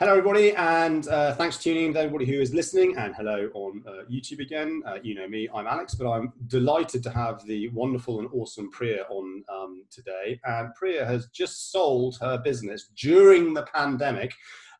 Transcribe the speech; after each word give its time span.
Hello, 0.00 0.12
everybody, 0.12 0.54
and 0.54 1.08
uh, 1.08 1.34
thanks 1.34 1.56
for 1.56 1.64
tuning 1.64 1.86
in 1.86 1.92
to 1.94 1.98
everybody 1.98 2.24
who 2.24 2.40
is 2.40 2.54
listening, 2.54 2.96
and 2.96 3.16
hello 3.16 3.50
on 3.54 3.82
uh, 3.84 4.04
YouTube 4.08 4.38
again. 4.38 4.80
Uh, 4.86 4.98
you 5.02 5.12
know 5.12 5.26
me, 5.26 5.48
I'm 5.52 5.66
Alex, 5.66 5.96
but 5.96 6.08
I'm 6.08 6.32
delighted 6.46 7.02
to 7.02 7.10
have 7.10 7.44
the 7.46 7.66
wonderful 7.70 8.20
and 8.20 8.28
awesome 8.32 8.70
Priya 8.70 9.06
on 9.10 9.42
um, 9.52 9.82
today. 9.90 10.38
And 10.44 10.72
Priya 10.76 11.04
has 11.04 11.26
just 11.30 11.72
sold 11.72 12.16
her 12.20 12.38
business 12.38 12.92
during 12.96 13.52
the 13.52 13.64
pandemic 13.74 14.32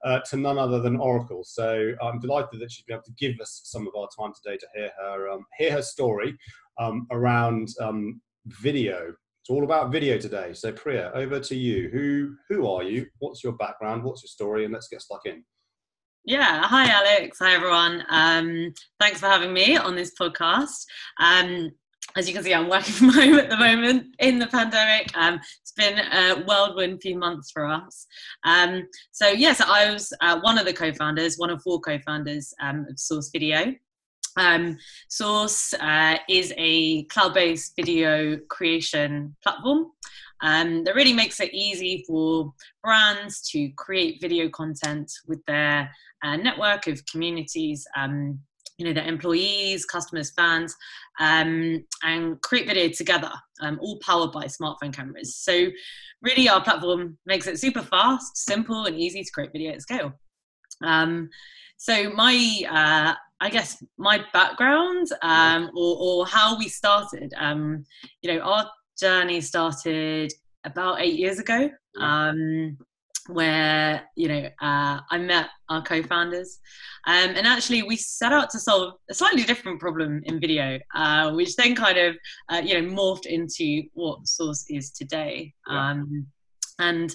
uh, 0.04 0.20
to 0.20 0.36
none 0.36 0.56
other 0.56 0.80
than 0.80 0.94
Oracle. 0.94 1.42
So 1.42 1.94
I'm 2.00 2.20
delighted 2.20 2.60
that 2.60 2.70
she's 2.70 2.84
been 2.84 2.94
able 2.94 3.02
to 3.02 3.12
give 3.18 3.40
us 3.40 3.62
some 3.64 3.88
of 3.88 3.96
our 3.96 4.06
time 4.16 4.32
today 4.40 4.56
to 4.56 4.66
hear 4.72 4.92
her 5.00 5.30
um, 5.30 5.44
hear 5.58 5.72
her 5.72 5.82
story 5.82 6.38
um, 6.78 7.08
around 7.10 7.70
um, 7.80 8.20
video 8.46 9.14
it's 9.48 9.54
all 9.54 9.64
about 9.64 9.90
video 9.90 10.18
today. 10.18 10.52
So 10.52 10.70
Priya, 10.72 11.10
over 11.14 11.40
to 11.40 11.56
you. 11.56 11.88
Who 11.88 12.36
who 12.50 12.68
are 12.68 12.82
you? 12.82 13.06
What's 13.18 13.42
your 13.42 13.54
background? 13.54 14.04
What's 14.04 14.22
your 14.22 14.28
story? 14.28 14.66
And 14.66 14.74
let's 14.74 14.88
get 14.88 15.00
stuck 15.00 15.24
in. 15.24 15.42
Yeah, 16.26 16.60
hi 16.66 16.90
Alex. 16.90 17.38
Hi 17.40 17.54
everyone. 17.54 18.04
Um, 18.10 18.74
thanks 19.00 19.20
for 19.20 19.26
having 19.26 19.54
me 19.54 19.78
on 19.78 19.96
this 19.96 20.12
podcast. 20.20 20.84
Um, 21.18 21.70
as 22.14 22.28
you 22.28 22.34
can 22.34 22.44
see, 22.44 22.52
I'm 22.52 22.68
working 22.68 22.92
from 22.94 23.08
home 23.08 23.38
at 23.38 23.48
the 23.48 23.56
moment 23.56 24.08
in 24.18 24.38
the 24.38 24.48
pandemic. 24.48 25.16
Um, 25.16 25.40
it's 25.62 25.72
been 25.72 25.98
a 25.98 26.44
whirlwind 26.44 27.00
few 27.00 27.18
months 27.18 27.50
for 27.50 27.64
us. 27.64 28.06
Um, 28.44 28.86
so 29.12 29.28
yes, 29.28 29.62
I 29.62 29.90
was 29.90 30.12
uh, 30.20 30.40
one 30.40 30.58
of 30.58 30.66
the 30.66 30.74
co-founders, 30.74 31.38
one 31.38 31.48
of 31.48 31.62
four 31.62 31.80
co-founders 31.80 32.52
um, 32.60 32.84
of 32.90 32.98
Sauce 32.98 33.30
Video. 33.32 33.74
Um, 34.36 34.78
Sauce 35.08 35.74
uh, 35.74 36.16
is 36.28 36.52
a 36.56 37.04
cloud 37.04 37.34
based 37.34 37.74
video 37.76 38.38
creation 38.48 39.36
platform 39.42 39.92
um, 40.40 40.84
that 40.84 40.94
really 40.94 41.12
makes 41.12 41.40
it 41.40 41.52
easy 41.52 42.04
for 42.06 42.52
brands 42.82 43.42
to 43.50 43.70
create 43.76 44.20
video 44.20 44.48
content 44.48 45.10
with 45.26 45.44
their 45.46 45.90
uh, 46.22 46.36
network 46.36 46.86
of 46.86 47.04
communities. 47.06 47.86
Um, 47.96 48.40
you 48.76 48.86
know, 48.86 48.92
their 48.92 49.08
employees, 49.08 49.84
customers, 49.84 50.30
fans, 50.30 50.76
um, 51.18 51.84
and 52.04 52.40
create 52.42 52.68
video 52.68 52.88
together, 52.88 53.32
um, 53.60 53.76
all 53.82 53.98
powered 53.98 54.30
by 54.30 54.44
smartphone 54.44 54.94
cameras. 54.94 55.34
So, 55.34 55.66
really, 56.22 56.48
our 56.48 56.62
platform 56.62 57.18
makes 57.26 57.48
it 57.48 57.58
super 57.58 57.82
fast, 57.82 58.36
simple, 58.36 58.84
and 58.84 58.96
easy 58.96 59.24
to 59.24 59.30
create 59.32 59.50
video 59.50 59.72
at 59.72 59.82
scale. 59.82 60.12
Um, 60.82 61.30
so 61.76 62.10
my 62.10 62.62
uh, 62.68 63.14
I 63.40 63.50
guess 63.50 63.82
my 63.96 64.24
background 64.32 65.08
um, 65.22 65.70
or, 65.76 65.96
or 66.00 66.26
how 66.26 66.58
we 66.58 66.68
started. 66.68 67.32
Um, 67.36 67.84
you 68.22 68.32
know, 68.32 68.40
our 68.40 68.68
journey 68.98 69.40
started 69.40 70.32
about 70.64 71.00
eight 71.00 71.18
years 71.18 71.38
ago, 71.38 71.70
um, 72.00 72.76
where 73.28 74.02
you 74.16 74.28
know 74.28 74.48
uh, 74.60 75.00
I 75.10 75.18
met 75.18 75.50
our 75.68 75.82
co-founders, 75.82 76.58
um, 77.06 77.30
and 77.36 77.46
actually 77.46 77.82
we 77.82 77.96
set 77.96 78.32
out 78.32 78.50
to 78.50 78.58
solve 78.58 78.94
a 79.08 79.14
slightly 79.14 79.44
different 79.44 79.78
problem 79.80 80.20
in 80.24 80.40
video, 80.40 80.78
uh, 80.94 81.32
which 81.32 81.54
then 81.56 81.76
kind 81.76 81.98
of 81.98 82.16
uh, 82.48 82.60
you 82.64 82.80
know 82.80 82.90
morphed 82.90 83.26
into 83.26 83.82
what 83.94 84.26
Sauce 84.26 84.64
is 84.68 84.90
today. 84.90 85.54
Yeah. 85.68 85.90
Um, 85.90 86.26
and 86.80 87.14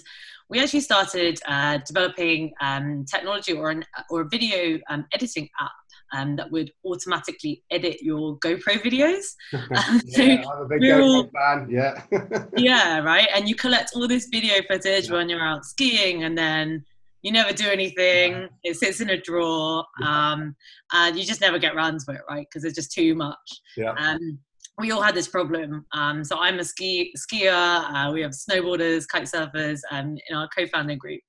we 0.50 0.60
actually 0.60 0.80
started 0.80 1.40
uh, 1.46 1.78
developing 1.86 2.52
um, 2.60 3.04
technology 3.10 3.54
or, 3.54 3.70
an, 3.70 3.82
or 4.10 4.20
a 4.20 4.28
video 4.28 4.78
um, 4.90 5.06
editing 5.12 5.48
app 5.58 5.72
um, 6.14 6.36
that 6.36 6.50
would 6.50 6.70
automatically 6.86 7.62
edit 7.70 8.02
your 8.02 8.38
GoPro 8.38 8.80
videos. 8.82 9.34
Um, 9.74 10.00
yeah, 10.04 10.42
so 10.42 10.50
I'm 10.52 10.62
a 10.62 10.68
big 10.68 10.80
GoPro 10.80 11.30
fan. 11.32 11.68
Yeah. 11.68 12.46
yeah, 12.56 12.98
right. 13.00 13.28
And 13.34 13.48
you 13.48 13.54
collect 13.54 13.90
all 13.94 14.06
this 14.06 14.28
video 14.30 14.62
footage 14.68 15.08
yeah. 15.08 15.12
when 15.12 15.28
you're 15.28 15.42
out 15.42 15.64
skiing, 15.64 16.24
and 16.24 16.38
then 16.38 16.84
you 17.22 17.32
never 17.32 17.52
do 17.52 17.68
anything. 17.68 18.32
Yeah. 18.32 18.46
It 18.62 18.76
sits 18.76 19.00
in 19.00 19.10
a 19.10 19.20
drawer, 19.20 19.84
um, 20.04 20.54
and 20.92 21.16
you 21.16 21.24
just 21.24 21.40
never 21.40 21.58
get 21.58 21.74
around 21.74 22.00
to 22.00 22.12
it, 22.12 22.20
right? 22.28 22.46
Because 22.48 22.64
it's 22.64 22.76
just 22.76 22.92
too 22.92 23.14
much. 23.14 23.50
Yeah. 23.76 23.92
Um, 23.92 24.38
we 24.78 24.90
all 24.90 25.02
had 25.02 25.14
this 25.14 25.28
problem. 25.28 25.86
Um, 25.92 26.24
so 26.24 26.38
I'm 26.38 26.58
a 26.58 26.64
ski 26.64 27.14
skier. 27.16 27.52
Uh, 27.52 28.12
we 28.12 28.22
have 28.22 28.32
snowboarders, 28.32 29.06
kite 29.08 29.24
surfers 29.24 29.80
um, 29.90 30.16
in 30.28 30.36
our 30.36 30.48
co-founding 30.56 30.98
group, 30.98 31.20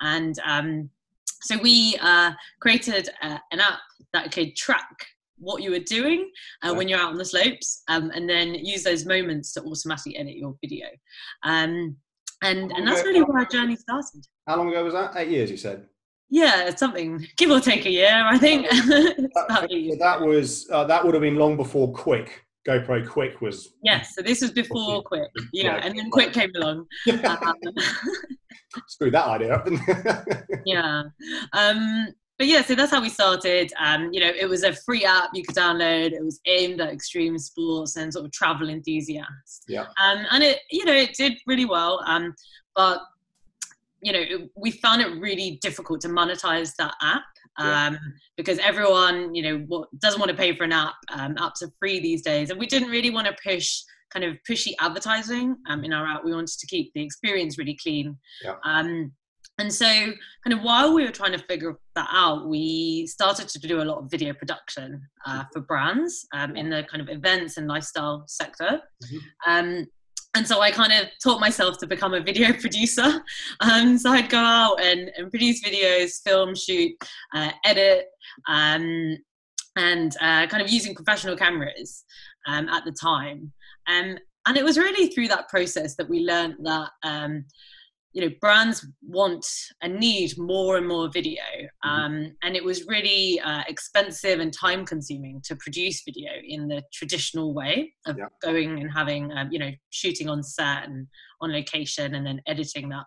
and 0.00 0.38
um, 0.44 0.90
so 1.42 1.58
we 1.58 1.96
uh, 2.00 2.32
created 2.60 3.08
uh, 3.22 3.38
an 3.52 3.60
app 3.60 3.80
that 4.12 4.32
could 4.32 4.56
track 4.56 4.96
what 5.38 5.62
you 5.62 5.70
were 5.70 5.78
doing 5.80 6.30
uh, 6.62 6.74
when 6.74 6.88
you're 6.88 6.98
out 6.98 7.10
on 7.10 7.18
the 7.18 7.24
slopes, 7.24 7.82
um, 7.88 8.10
and 8.14 8.28
then 8.28 8.54
use 8.54 8.82
those 8.82 9.06
moments 9.06 9.52
to 9.54 9.62
automatically 9.62 10.16
edit 10.16 10.36
your 10.36 10.54
video. 10.60 10.86
Um, 11.42 11.96
and 12.42 12.72
and 12.72 12.86
that's 12.86 13.04
really 13.04 13.22
where 13.22 13.38
our 13.38 13.44
journey 13.46 13.76
started. 13.76 14.26
How 14.46 14.56
long 14.56 14.68
ago 14.68 14.84
was 14.84 14.94
that? 14.94 15.16
Eight 15.16 15.28
years, 15.28 15.50
you 15.50 15.56
said. 15.56 15.86
Yeah, 16.30 16.74
something 16.76 17.26
give 17.36 17.50
or 17.50 17.60
take 17.60 17.86
a 17.86 17.90
year, 17.90 18.22
I 18.24 18.38
think. 18.38 18.68
that, 18.70 19.96
that 19.98 20.20
was 20.20 20.68
uh, 20.70 20.84
that 20.84 21.04
would 21.04 21.14
have 21.14 21.22
been 21.22 21.36
long 21.36 21.56
before 21.56 21.92
Quik. 21.92 22.28
GoPro 22.66 23.06
Quik 23.06 23.40
was. 23.40 23.72
Yes, 23.82 24.14
so 24.14 24.22
this 24.22 24.42
was 24.42 24.50
before 24.50 25.02
Quik, 25.04 25.28
yeah, 25.52 25.64
yeah 25.64 25.86
and 25.86 25.98
then 25.98 26.10
Quik 26.10 26.32
came 26.32 26.50
along. 26.56 26.86
Um, 28.72 28.82
Screw 28.86 29.10
that 29.10 29.26
idea 29.26 29.54
up. 29.54 29.66
yeah, 30.64 31.02
um, 31.54 32.06
but 32.38 32.46
yeah, 32.46 32.62
so 32.62 32.76
that's 32.76 32.92
how 32.92 33.02
we 33.02 33.08
started. 33.08 33.72
Um, 33.80 34.10
you 34.12 34.20
know, 34.20 34.30
it 34.38 34.48
was 34.48 34.62
a 34.62 34.72
free 34.72 35.04
app 35.04 35.30
you 35.34 35.42
could 35.42 35.56
download. 35.56 36.12
It 36.12 36.24
was 36.24 36.40
aimed 36.46 36.80
at 36.80 36.90
extreme 36.92 37.36
sports 37.38 37.96
and 37.96 38.12
sort 38.12 38.26
of 38.26 38.32
travel 38.32 38.68
enthusiasts. 38.68 39.62
Yeah, 39.66 39.86
um, 40.00 40.24
and 40.30 40.44
it, 40.44 40.60
you 40.70 40.84
know, 40.84 40.94
it 40.94 41.14
did 41.14 41.32
really 41.48 41.64
well. 41.64 42.00
Um, 42.06 42.32
but 42.76 43.00
you 44.02 44.12
know, 44.12 44.20
it, 44.20 44.50
we 44.56 44.70
found 44.70 45.02
it 45.02 45.20
really 45.20 45.58
difficult 45.62 46.00
to 46.02 46.08
monetize 46.08 46.74
that 46.76 46.94
app 47.02 47.24
um, 47.58 47.94
yeah. 47.94 47.98
because 48.36 48.58
everyone, 48.58 49.34
you 49.34 49.42
know, 49.42 49.86
doesn't 49.98 50.20
want 50.20 50.30
to 50.30 50.36
pay 50.36 50.54
for 50.54 50.64
an 50.64 50.72
app. 50.72 50.94
Um, 51.12 51.34
apps 51.36 51.62
are 51.62 51.72
free 51.78 52.00
these 52.00 52.22
days, 52.22 52.50
and 52.50 52.58
we 52.58 52.66
didn't 52.66 52.90
really 52.90 53.10
want 53.10 53.26
to 53.26 53.36
push 53.44 53.80
kind 54.12 54.24
of 54.24 54.36
pushy 54.48 54.72
advertising 54.80 55.56
um, 55.68 55.84
in 55.84 55.92
our 55.92 56.06
app. 56.06 56.24
We 56.24 56.32
wanted 56.32 56.58
to 56.58 56.66
keep 56.66 56.92
the 56.94 57.02
experience 57.02 57.58
really 57.58 57.78
clean. 57.80 58.16
Yeah. 58.42 58.56
Um, 58.64 59.12
and 59.58 59.72
so, 59.72 59.86
kind 59.86 60.52
of 60.52 60.62
while 60.62 60.94
we 60.94 61.04
were 61.04 61.10
trying 61.10 61.32
to 61.32 61.38
figure 61.38 61.74
that 61.94 62.08
out, 62.10 62.48
we 62.48 63.06
started 63.06 63.46
to 63.48 63.58
do 63.58 63.82
a 63.82 63.84
lot 63.84 63.98
of 63.98 64.10
video 64.10 64.32
production 64.32 65.02
uh, 65.26 65.44
for 65.52 65.60
brands 65.60 66.26
um, 66.32 66.56
in 66.56 66.70
the 66.70 66.84
kind 66.90 67.02
of 67.02 67.14
events 67.14 67.58
and 67.58 67.68
lifestyle 67.68 68.24
sector. 68.26 68.80
Mm-hmm. 69.04 69.82
And 70.34 70.46
so 70.46 70.60
I 70.60 70.70
kind 70.70 70.92
of 70.92 71.08
taught 71.22 71.40
myself 71.40 71.78
to 71.78 71.86
become 71.86 72.14
a 72.14 72.20
video 72.20 72.52
producer. 72.60 73.22
Um, 73.60 73.98
so 73.98 74.10
I'd 74.10 74.30
go 74.30 74.38
out 74.38 74.80
and, 74.80 75.10
and 75.16 75.30
produce 75.30 75.62
videos, 75.62 76.22
film, 76.22 76.54
shoot, 76.54 76.92
uh, 77.34 77.50
edit, 77.64 78.06
um, 78.48 79.16
and 79.76 80.16
uh, 80.20 80.46
kind 80.46 80.62
of 80.62 80.70
using 80.70 80.94
professional 80.94 81.36
cameras 81.36 82.04
um, 82.46 82.68
at 82.68 82.84
the 82.84 82.92
time. 82.92 83.52
Um, 83.86 84.18
and 84.46 84.56
it 84.56 84.64
was 84.64 84.78
really 84.78 85.08
through 85.08 85.28
that 85.28 85.48
process 85.48 85.96
that 85.96 86.08
we 86.08 86.20
learned 86.20 86.56
that 86.62 86.90
um, 87.02 87.44
you 88.12 88.22
know 88.22 88.34
brands 88.40 88.86
want 89.02 89.46
and 89.82 89.98
need 89.98 90.36
more 90.36 90.76
and 90.76 90.86
more 90.86 91.08
video 91.12 91.42
mm-hmm. 91.84 91.88
um, 91.88 92.36
and 92.42 92.56
it 92.56 92.64
was 92.64 92.86
really 92.86 93.40
uh, 93.40 93.62
expensive 93.68 94.40
and 94.40 94.52
time 94.52 94.84
consuming 94.84 95.40
to 95.44 95.56
produce 95.56 96.02
video 96.04 96.30
in 96.46 96.68
the 96.68 96.82
traditional 96.92 97.54
way 97.54 97.92
of 98.06 98.18
yeah. 98.18 98.26
going 98.42 98.80
and 98.80 98.90
having 98.92 99.30
um, 99.32 99.48
you 99.50 99.58
know 99.58 99.70
shooting 99.90 100.28
on 100.28 100.42
set 100.42 100.84
and 100.84 101.06
on 101.40 101.52
location 101.52 102.14
and 102.14 102.26
then 102.26 102.40
editing 102.46 102.88
that 102.88 103.04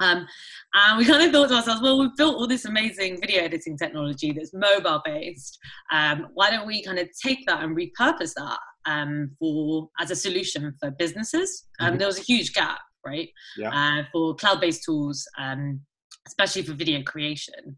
um, 0.00 0.26
and 0.72 0.96
we 0.96 1.04
kind 1.04 1.22
of 1.22 1.30
thought 1.30 1.50
to 1.50 1.56
ourselves, 1.56 1.82
well, 1.82 2.00
we've 2.00 2.16
built 2.16 2.36
all 2.36 2.46
this 2.46 2.64
amazing 2.64 3.20
video 3.20 3.42
editing 3.42 3.76
technology 3.76 4.32
that's 4.32 4.54
mobile 4.54 5.02
based. 5.04 5.58
Um, 5.92 6.28
why 6.32 6.50
don't 6.50 6.66
we 6.66 6.82
kind 6.82 6.98
of 6.98 7.08
take 7.22 7.44
that 7.46 7.62
and 7.62 7.76
repurpose 7.76 8.32
that 8.34 8.58
um, 8.86 9.30
for 9.38 9.90
as 10.00 10.10
a 10.10 10.16
solution 10.16 10.74
for 10.80 10.90
businesses? 10.90 11.66
Um, 11.80 11.88
mm-hmm. 11.90 11.98
There 11.98 12.06
was 12.06 12.18
a 12.18 12.22
huge 12.22 12.54
gap 12.54 12.78
right? 13.04 13.28
Yeah. 13.56 13.70
Uh, 13.70 14.04
for 14.12 14.34
cloud-based 14.36 14.84
tools, 14.84 15.26
um, 15.38 15.80
especially 16.26 16.62
for 16.62 16.72
video 16.74 17.02
creation. 17.02 17.76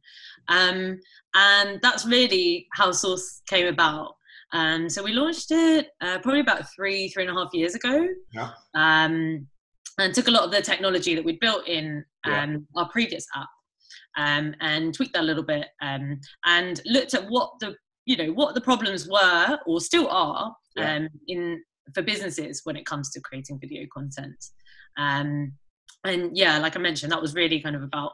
Um, 0.48 0.98
and 1.34 1.80
that's 1.82 2.04
really 2.06 2.66
how 2.72 2.92
Sauce 2.92 3.42
came 3.46 3.66
about. 3.66 4.14
Um, 4.52 4.88
so 4.88 5.02
we 5.02 5.12
launched 5.12 5.50
it 5.50 5.88
uh, 6.00 6.19
probably 6.19 6.40
about 6.40 6.64
three, 6.74 7.08
three 7.08 7.26
and 7.26 7.36
a 7.36 7.40
half 7.40 7.54
years 7.54 7.74
ago. 7.74 8.06
Yeah. 8.32 8.50
Um, 8.74 9.46
and 9.98 10.14
took 10.14 10.28
a 10.28 10.30
lot 10.30 10.44
of 10.44 10.50
the 10.50 10.62
technology 10.62 11.14
that 11.14 11.25
we'd 11.25 11.40
built 11.40 11.68
in 11.68 12.04
um, 12.25 12.32
yeah. 12.32 12.56
our 12.76 12.88
previous 12.90 13.26
app 13.36 13.48
um, 14.16 14.54
and 14.60 14.94
tweaked 14.94 15.14
that 15.14 15.22
a 15.22 15.26
little 15.26 15.42
bit 15.42 15.68
um, 15.80 16.18
and 16.46 16.80
looked 16.86 17.14
at 17.14 17.28
what 17.28 17.50
the 17.60 17.75
you 18.04 18.16
know 18.16 18.32
what 18.32 18.54
the 18.54 18.60
problems 18.60 19.08
were 19.08 19.58
or 19.66 19.80
still 19.80 20.08
are 20.08 20.52
yeah. 20.76 20.96
um, 20.96 21.08
in 21.28 21.62
for 21.94 22.02
businesses 22.02 22.60
when 22.64 22.76
it 22.76 22.86
comes 22.86 23.10
to 23.10 23.20
creating 23.20 23.58
video 23.60 23.86
content. 23.92 24.36
Um, 24.96 25.52
and 26.04 26.36
yeah, 26.36 26.58
like 26.58 26.76
I 26.76 26.80
mentioned, 26.80 27.12
that 27.12 27.22
was 27.22 27.34
really 27.34 27.60
kind 27.60 27.76
of 27.76 27.82
about 27.82 28.12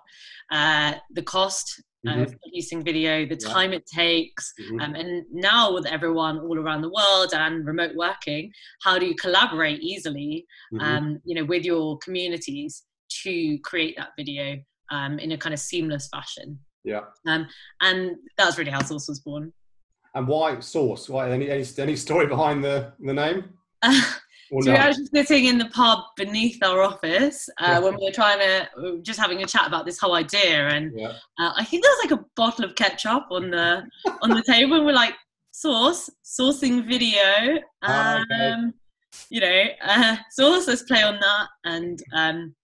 uh, 0.50 0.94
the 1.10 1.22
cost 1.22 1.82
mm-hmm. 2.06 2.22
of 2.22 2.36
producing 2.42 2.84
video, 2.84 3.26
the 3.26 3.38
yeah. 3.40 3.52
time 3.52 3.72
it 3.72 3.86
takes, 3.86 4.52
mm-hmm. 4.60 4.80
um, 4.80 4.94
and 4.94 5.24
now 5.32 5.72
with 5.72 5.86
everyone 5.86 6.38
all 6.38 6.58
around 6.58 6.82
the 6.82 6.90
world 6.90 7.32
and 7.32 7.66
remote 7.66 7.94
working, 7.96 8.52
how 8.82 8.98
do 8.98 9.06
you 9.06 9.14
collaborate 9.14 9.80
easily, 9.80 10.46
mm-hmm. 10.72 10.84
um, 10.84 11.18
you 11.24 11.34
know, 11.34 11.44
with 11.44 11.64
your 11.64 11.98
communities 11.98 12.82
to 13.22 13.58
create 13.60 13.96
that 13.96 14.10
video 14.16 14.58
um, 14.90 15.18
in 15.18 15.32
a 15.32 15.38
kind 15.38 15.54
of 15.54 15.60
seamless 15.60 16.08
fashion. 16.08 16.58
Yeah. 16.84 17.02
Um, 17.26 17.48
and 17.80 18.16
that's 18.36 18.58
really 18.58 18.70
how 18.70 18.82
Sauce 18.82 19.08
was 19.08 19.20
born. 19.20 19.52
And 20.14 20.26
why 20.26 20.60
Sauce? 20.60 21.08
Why 21.08 21.30
any 21.30 21.50
any, 21.50 21.64
any 21.78 21.96
story 21.96 22.26
behind 22.26 22.64
the 22.64 22.92
the 22.98 23.12
name? 23.12 23.44
Or 24.50 24.62
so 24.62 24.70
we 24.70 24.72
were 24.72 24.82
actually 24.82 25.06
sitting 25.24 25.46
in 25.46 25.58
the 25.58 25.66
pub 25.66 26.00
beneath 26.16 26.62
our 26.62 26.82
office 26.82 27.48
uh, 27.58 27.80
when 27.80 27.96
we 27.96 28.04
were 28.04 28.12
trying 28.12 28.38
to, 28.38 28.68
we 28.76 28.92
were 28.92 28.98
just 28.98 29.20
having 29.20 29.42
a 29.42 29.46
chat 29.46 29.66
about 29.66 29.84
this 29.84 29.98
whole 29.98 30.14
idea, 30.14 30.68
and 30.68 30.92
yeah. 30.98 31.12
uh, 31.38 31.52
I 31.56 31.64
think 31.64 31.82
there 31.82 31.92
was 31.92 32.10
like 32.10 32.20
a 32.20 32.24
bottle 32.36 32.64
of 32.64 32.74
ketchup 32.74 33.26
on 33.30 33.50
the 33.50 33.82
on 34.22 34.30
the 34.30 34.42
table, 34.42 34.76
and 34.76 34.86
we're 34.86 34.92
like, 34.92 35.14
"Sauce, 35.50 36.08
sourcing 36.24 36.86
video, 36.86 37.58
um, 37.82 37.92
oh, 37.92 38.24
okay. 38.32 38.56
you 39.28 39.40
know, 39.40 39.64
uh, 39.82 40.16
sauce. 40.30 40.66
Let's 40.66 40.82
play 40.82 41.02
on 41.02 41.18
that." 41.20 41.48
And 41.64 42.02
um, 42.14 42.54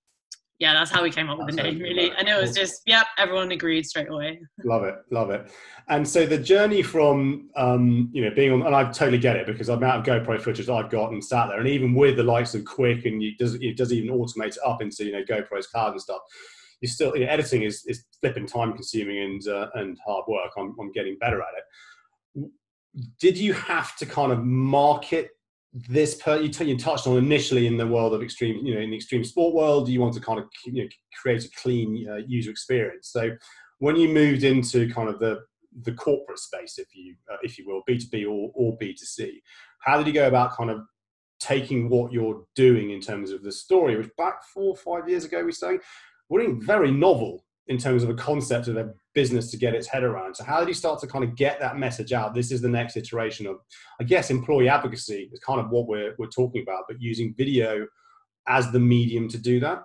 yeah, 0.64 0.72
that's 0.72 0.90
how 0.90 1.02
we 1.02 1.10
came 1.10 1.28
up 1.28 1.36
with 1.36 1.54
the 1.54 1.62
name, 1.62 1.78
really. 1.78 2.10
And 2.16 2.26
it 2.26 2.40
was 2.40 2.56
just, 2.56 2.80
yep, 2.86 3.06
everyone 3.18 3.52
agreed 3.52 3.84
straight 3.84 4.08
away. 4.08 4.40
love 4.64 4.82
it, 4.82 4.94
love 5.10 5.28
it. 5.28 5.52
And 5.90 6.08
so 6.08 6.24
the 6.24 6.38
journey 6.38 6.80
from, 6.80 7.50
um, 7.54 8.08
you 8.14 8.24
know, 8.24 8.34
being 8.34 8.50
on, 8.50 8.62
and 8.62 8.74
I 8.74 8.90
totally 8.90 9.18
get 9.18 9.36
it 9.36 9.46
because 9.46 9.66
the 9.66 9.74
amount 9.74 10.08
of 10.08 10.22
GoPro 10.22 10.40
footage 10.40 10.70
I've 10.70 10.88
got 10.88 11.12
and 11.12 11.22
sat 11.22 11.48
there, 11.48 11.58
and 11.58 11.68
even 11.68 11.92
with 11.92 12.16
the 12.16 12.22
likes 12.22 12.54
of 12.54 12.62
Quik, 12.62 13.04
and 13.04 13.22
it 13.22 13.36
does, 13.36 13.56
it 13.56 13.76
doesn't 13.76 13.94
even 13.94 14.08
automate 14.08 14.56
it 14.56 14.58
up 14.64 14.80
into, 14.80 15.04
you 15.04 15.12
know, 15.12 15.22
GoPro's 15.22 15.66
cloud 15.66 15.92
and 15.92 16.00
stuff. 16.00 16.22
You 16.80 16.88
still, 16.88 17.14
you 17.14 17.26
know, 17.26 17.30
editing 17.30 17.64
is, 17.64 17.84
is 17.84 18.02
flipping 18.22 18.46
time 18.46 18.72
consuming 18.72 19.18
and, 19.18 19.46
uh, 19.46 19.68
and 19.74 19.98
hard 20.06 20.24
work. 20.28 20.52
I'm, 20.56 20.74
I'm 20.80 20.92
getting 20.92 21.18
better 21.18 21.42
at 21.42 21.48
it. 21.58 22.50
Did 23.20 23.36
you 23.36 23.52
have 23.52 23.96
to 23.96 24.06
kind 24.06 24.32
of 24.32 24.42
market 24.42 25.28
this 25.74 26.14
per 26.14 26.40
you, 26.40 26.48
t- 26.48 26.64
you 26.64 26.78
touched 26.78 27.06
on 27.08 27.18
initially 27.18 27.66
in 27.66 27.76
the 27.76 27.86
world 27.86 28.14
of 28.14 28.22
extreme 28.22 28.64
you 28.64 28.74
know 28.74 28.80
in 28.80 28.90
the 28.90 28.96
extreme 28.96 29.24
sport 29.24 29.54
world 29.54 29.88
you 29.88 30.00
want 30.00 30.14
to 30.14 30.20
kind 30.20 30.38
of 30.38 30.46
you 30.66 30.84
know, 30.84 30.88
create 31.20 31.44
a 31.44 31.50
clean 31.60 32.06
uh, 32.08 32.16
user 32.26 32.50
experience. 32.50 33.08
So 33.10 33.30
when 33.78 33.96
you 33.96 34.08
moved 34.08 34.44
into 34.44 34.92
kind 34.92 35.08
of 35.08 35.18
the 35.18 35.40
the 35.82 35.92
corporate 35.92 36.38
space 36.38 36.78
if 36.78 36.94
you 36.94 37.16
uh, 37.32 37.36
if 37.42 37.58
you 37.58 37.66
will 37.66 37.82
b2b 37.88 38.24
or, 38.24 38.52
or 38.54 38.78
b2c 38.78 39.32
how 39.80 39.98
did 39.98 40.06
you 40.06 40.12
go 40.12 40.28
about 40.28 40.56
kind 40.56 40.70
of 40.70 40.82
taking 41.40 41.88
what 41.88 42.12
you're 42.12 42.44
doing 42.54 42.90
in 42.90 43.00
terms 43.00 43.32
of 43.32 43.42
the 43.42 43.50
story 43.50 43.96
which 43.96 44.08
back 44.16 44.44
four 44.54 44.68
or 44.68 44.76
five 44.76 45.08
years 45.08 45.24
ago 45.24 45.44
we 45.44 45.50
saying 45.50 45.80
we're 46.28 46.42
in 46.42 46.60
very 46.60 46.92
novel 46.92 47.44
in 47.68 47.78
terms 47.78 48.02
of 48.02 48.10
a 48.10 48.14
concept 48.14 48.68
of 48.68 48.76
a 48.76 48.90
business 49.14 49.50
to 49.50 49.56
get 49.56 49.74
its 49.74 49.86
head 49.86 50.02
around. 50.02 50.34
So 50.36 50.44
how 50.44 50.58
did 50.58 50.68
you 50.68 50.74
start 50.74 51.00
to 51.00 51.06
kind 51.06 51.24
of 51.24 51.34
get 51.34 51.58
that 51.60 51.78
message 51.78 52.12
out? 52.12 52.34
This 52.34 52.52
is 52.52 52.60
the 52.60 52.68
next 52.68 52.96
iteration 52.96 53.46
of, 53.46 53.56
I 54.00 54.04
guess, 54.04 54.30
employee 54.30 54.68
advocacy 54.68 55.30
is 55.32 55.40
kind 55.40 55.60
of 55.60 55.70
what 55.70 55.86
we're 55.86 56.14
we're 56.18 56.26
talking 56.26 56.62
about, 56.62 56.84
but 56.88 57.00
using 57.00 57.34
video 57.36 57.86
as 58.46 58.70
the 58.70 58.80
medium 58.80 59.28
to 59.28 59.38
do 59.38 59.60
that. 59.60 59.82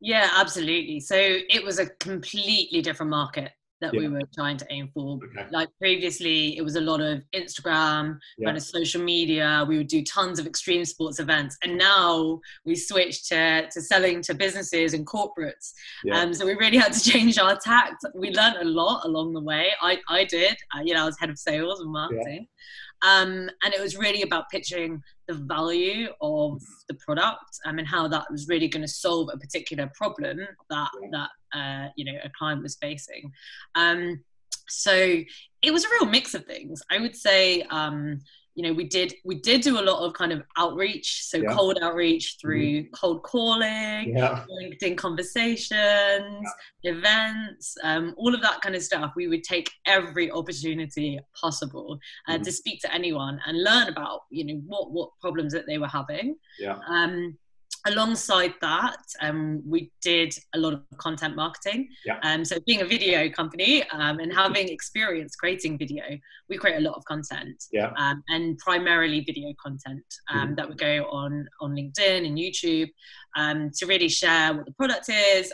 Yeah, 0.00 0.28
absolutely. 0.36 1.00
So 1.00 1.16
it 1.16 1.64
was 1.64 1.78
a 1.78 1.86
completely 1.86 2.82
different 2.82 3.08
market 3.08 3.52
that 3.84 3.94
yeah. 3.94 4.00
we 4.00 4.08
were 4.08 4.22
trying 4.34 4.56
to 4.56 4.66
aim 4.70 4.90
for. 4.92 5.18
Okay. 5.24 5.46
Like 5.50 5.68
previously, 5.78 6.56
it 6.56 6.62
was 6.62 6.76
a 6.76 6.80
lot 6.80 7.00
of 7.00 7.22
Instagram, 7.34 8.18
yeah. 8.38 8.46
kind 8.46 8.56
of 8.56 8.62
social 8.62 9.02
media. 9.02 9.64
We 9.68 9.78
would 9.78 9.88
do 9.88 10.02
tons 10.02 10.38
of 10.38 10.46
extreme 10.46 10.84
sports 10.84 11.20
events, 11.20 11.56
and 11.62 11.76
now 11.78 12.40
we 12.64 12.74
switched 12.74 13.28
to, 13.28 13.68
to 13.70 13.80
selling 13.80 14.22
to 14.22 14.34
businesses 14.34 14.94
and 14.94 15.06
corporates. 15.06 15.72
Yeah. 16.04 16.18
Um, 16.18 16.34
so 16.34 16.46
we 16.46 16.54
really 16.54 16.78
had 16.78 16.92
to 16.92 17.10
change 17.10 17.38
our 17.38 17.56
tact. 17.56 18.04
We 18.14 18.30
learned 18.30 18.56
a 18.56 18.64
lot 18.64 19.04
along 19.04 19.34
the 19.34 19.42
way. 19.42 19.72
I 19.80 19.98
I 20.08 20.24
did. 20.24 20.56
Uh, 20.74 20.82
you 20.84 20.94
know, 20.94 21.02
I 21.02 21.06
was 21.06 21.18
head 21.18 21.30
of 21.30 21.38
sales 21.38 21.80
and 21.80 21.92
marketing. 21.92 22.48
Um, 23.02 23.50
and 23.62 23.74
it 23.74 23.80
was 23.80 23.98
really 23.98 24.22
about 24.22 24.48
pitching 24.50 25.02
the 25.28 25.34
value 25.34 26.08
of 26.22 26.62
the 26.88 26.94
product 26.94 27.60
um, 27.66 27.78
and 27.78 27.86
how 27.86 28.08
that 28.08 28.24
was 28.30 28.48
really 28.48 28.68
going 28.68 28.82
to 28.82 28.88
solve 28.88 29.28
a 29.32 29.36
particular 29.36 29.90
problem 29.94 30.38
that 30.70 30.90
that 31.10 31.30
uh, 31.54 31.88
you 31.96 32.04
know 32.04 32.18
a 32.22 32.30
client 32.30 32.62
was 32.62 32.76
facing. 32.76 33.32
Um, 33.74 34.22
so 34.68 34.94
it 35.62 35.72
was 35.72 35.84
a 35.84 35.88
real 36.00 36.06
mix 36.06 36.34
of 36.34 36.44
things. 36.44 36.82
I 36.90 36.98
would 36.98 37.16
say 37.16 37.62
um, 37.70 38.20
you 38.54 38.62
know 38.62 38.72
we 38.72 38.84
did 38.84 39.14
we 39.24 39.36
did 39.40 39.60
do 39.60 39.80
a 39.80 39.82
lot 39.82 40.04
of 40.04 40.12
kind 40.14 40.32
of 40.32 40.42
outreach 40.56 41.24
so 41.24 41.38
yeah. 41.38 41.52
cold 41.52 41.78
outreach 41.82 42.36
through 42.40 42.82
mm-hmm. 42.82 42.94
cold 42.94 43.22
calling 43.22 44.16
yeah. 44.16 44.44
linkedin 44.60 44.96
conversations 44.96 46.48
yeah. 46.82 46.92
events 46.92 47.76
um, 47.82 48.14
all 48.16 48.34
of 48.34 48.40
that 48.40 48.60
kind 48.60 48.74
of 48.74 48.82
stuff 48.82 49.12
we 49.16 49.26
would 49.26 49.42
take 49.42 49.70
every 49.86 50.30
opportunity 50.30 51.18
possible 51.40 51.98
uh, 52.28 52.34
mm-hmm. 52.34 52.42
to 52.42 52.52
speak 52.52 52.80
to 52.80 52.92
anyone 52.94 53.40
and 53.46 53.62
learn 53.62 53.88
about 53.88 54.20
you 54.30 54.44
know 54.44 54.60
what 54.66 54.92
what 54.92 55.10
problems 55.20 55.52
that 55.52 55.66
they 55.66 55.78
were 55.78 55.88
having 55.88 56.36
yeah 56.58 56.78
um, 56.88 57.36
alongside 57.86 58.54
that, 58.60 58.96
um, 59.20 59.62
we 59.66 59.90
did 60.02 60.34
a 60.54 60.58
lot 60.58 60.72
of 60.72 60.82
content 60.98 61.36
marketing. 61.36 61.88
Yeah. 62.04 62.18
Um, 62.22 62.44
so 62.44 62.56
being 62.66 62.80
a 62.80 62.84
video 62.84 63.28
company 63.28 63.88
um, 63.90 64.18
and 64.20 64.32
having 64.32 64.68
experience 64.68 65.36
creating 65.36 65.78
video, 65.78 66.04
we 66.48 66.56
create 66.56 66.78
a 66.78 66.80
lot 66.80 66.94
of 66.94 67.04
content. 67.04 67.64
Yeah. 67.72 67.92
Um, 67.96 68.22
and 68.28 68.58
primarily 68.58 69.20
video 69.20 69.52
content 69.62 70.04
mm. 70.32 70.56
that 70.56 70.68
would 70.68 70.78
go 70.78 71.06
on 71.10 71.46
on 71.60 71.74
LinkedIn 71.74 72.26
and 72.26 72.38
YouTube 72.38 72.90
um, 73.36 73.70
to 73.76 73.86
really 73.86 74.08
share 74.08 74.54
what 74.54 74.66
the 74.66 74.72
product 74.72 75.08
is. 75.08 75.52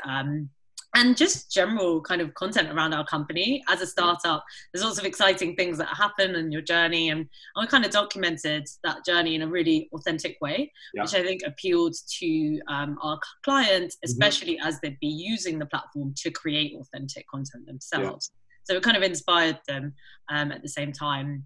And 0.95 1.17
just 1.17 1.53
general 1.53 2.01
kind 2.01 2.21
of 2.21 2.35
content 2.35 2.69
around 2.71 2.95
our 2.95 3.05
company 3.05 3.63
as 3.69 3.81
a 3.81 3.87
startup 3.87 4.45
there's 4.73 4.85
lots 4.85 4.99
of 4.99 5.05
exciting 5.05 5.55
things 5.55 5.79
that 5.79 5.87
happen 5.89 6.35
in 6.35 6.51
your 6.51 6.63
journey 6.63 7.11
and 7.11 7.29
i 7.57 7.65
kind 7.65 7.85
of 7.85 7.93
documented 7.93 8.67
that 8.83 9.05
journey 9.05 9.37
in 9.37 9.43
a 9.43 9.47
really 9.47 9.89
authentic 9.93 10.37
way 10.41 10.71
yeah. 10.95 11.03
which 11.03 11.15
i 11.15 11.23
think 11.23 11.43
appealed 11.47 11.95
to 12.19 12.61
um, 12.69 12.99
our 13.03 13.19
clients 13.45 13.97
mm-hmm. 13.97 14.07
especially 14.07 14.55
mm-hmm. 14.55 14.67
as 14.67 14.81
they'd 14.81 14.99
be 15.01 15.07
using 15.07 15.59
the 15.59 15.67
platform 15.67 16.13
to 16.17 16.31
create 16.31 16.75
authentic 16.81 17.25
content 17.29 17.65
themselves 17.67 18.33
yeah. 18.33 18.65
so 18.65 18.77
it 18.77 18.83
kind 18.83 18.97
of 18.97 19.03
inspired 19.03 19.59
them 19.69 19.95
um, 20.29 20.51
at 20.51 20.61
the 20.63 20.69
same 20.69 20.93
time 20.93 21.45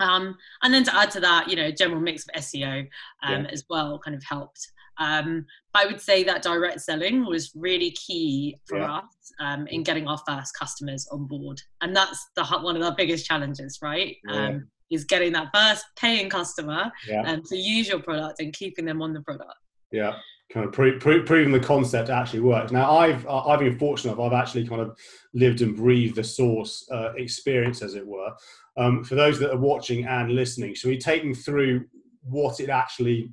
um, 0.00 0.36
and 0.62 0.74
then 0.74 0.84
to 0.84 0.96
add 0.96 1.10
to 1.12 1.20
that, 1.20 1.48
you 1.48 1.56
know, 1.56 1.70
general 1.70 2.00
mix 2.00 2.24
of 2.24 2.42
SEO 2.42 2.80
um, 3.22 3.44
yeah. 3.44 3.50
as 3.50 3.64
well 3.70 3.98
kind 3.98 4.16
of 4.16 4.22
helped. 4.24 4.72
Um, 4.98 5.46
I 5.74 5.86
would 5.86 6.00
say 6.00 6.22
that 6.24 6.42
direct 6.42 6.80
selling 6.80 7.24
was 7.26 7.52
really 7.54 7.90
key 7.92 8.58
for 8.66 8.78
yeah. 8.78 8.98
us 8.98 9.32
um, 9.40 9.66
in 9.68 9.82
getting 9.82 10.06
our 10.06 10.18
first 10.26 10.56
customers 10.58 11.08
on 11.10 11.26
board, 11.26 11.60
and 11.80 11.94
that's 11.94 12.28
the 12.36 12.44
one 12.44 12.76
of 12.76 12.82
our 12.82 12.94
biggest 12.94 13.26
challenges, 13.26 13.78
right? 13.82 14.16
Yeah. 14.28 14.46
Um, 14.46 14.68
is 14.90 15.04
getting 15.04 15.32
that 15.32 15.48
first 15.54 15.84
paying 15.96 16.28
customer 16.28 16.92
yeah. 17.08 17.22
um, 17.22 17.42
to 17.42 17.56
use 17.56 17.88
your 17.88 18.00
product 18.00 18.40
and 18.40 18.52
keeping 18.52 18.84
them 18.84 19.02
on 19.02 19.12
the 19.12 19.22
product. 19.22 19.54
Yeah, 19.90 20.14
kind 20.52 20.66
of 20.66 20.72
pro- 20.72 20.98
pro- 20.98 21.22
proving 21.22 21.52
the 21.52 21.60
concept 21.60 22.10
actually 22.10 22.40
works. 22.40 22.72
Now, 22.72 22.96
I've 22.96 23.26
I've 23.28 23.60
been 23.60 23.78
fortunate. 23.78 24.20
I've 24.20 24.32
actually 24.32 24.66
kind 24.66 24.80
of 24.80 24.96
lived 25.32 25.62
and 25.62 25.76
breathed 25.76 26.16
the 26.16 26.24
sauce 26.24 26.86
uh, 26.90 27.12
experience, 27.16 27.82
as 27.82 27.94
it 27.94 28.06
were. 28.06 28.32
Um, 28.76 29.04
for 29.04 29.14
those 29.14 29.38
that 29.38 29.52
are 29.52 29.58
watching 29.58 30.04
and 30.04 30.32
listening, 30.32 30.74
so 30.74 30.88
we 30.88 30.98
take 30.98 31.22
them 31.22 31.34
through 31.34 31.86
what 32.24 32.60
it 32.60 32.70
actually, 32.70 33.32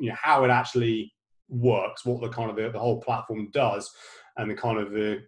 you 0.00 0.10
know, 0.10 0.16
how 0.20 0.44
it 0.44 0.50
actually 0.50 1.12
works, 1.48 2.04
what 2.04 2.20
the 2.20 2.28
kind 2.28 2.50
of 2.50 2.56
the, 2.56 2.70
the 2.70 2.78
whole 2.78 3.00
platform 3.00 3.48
does, 3.52 3.90
and 4.36 4.50
the 4.50 4.54
kind 4.54 4.78
of 4.78 4.90
the 4.90 5.22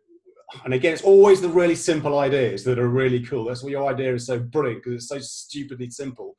and 0.64 0.75
again, 0.75 0.92
it's 0.92 1.02
always 1.02 1.40
the 1.40 1.49
really 1.49 1.75
simple 1.75 2.19
ideas 2.19 2.62
that 2.64 2.78
are 2.78 2.88
really 2.88 3.21
cool. 3.21 3.45
That's 3.45 3.62
why 3.62 3.71
your 3.71 3.90
idea 3.90 4.14
is 4.14 4.26
so 4.26 4.38
brilliant 4.38 4.83
because 4.83 4.95
it's 4.95 5.09
so 5.09 5.19
stupidly 5.19 5.90
simple 5.90 6.37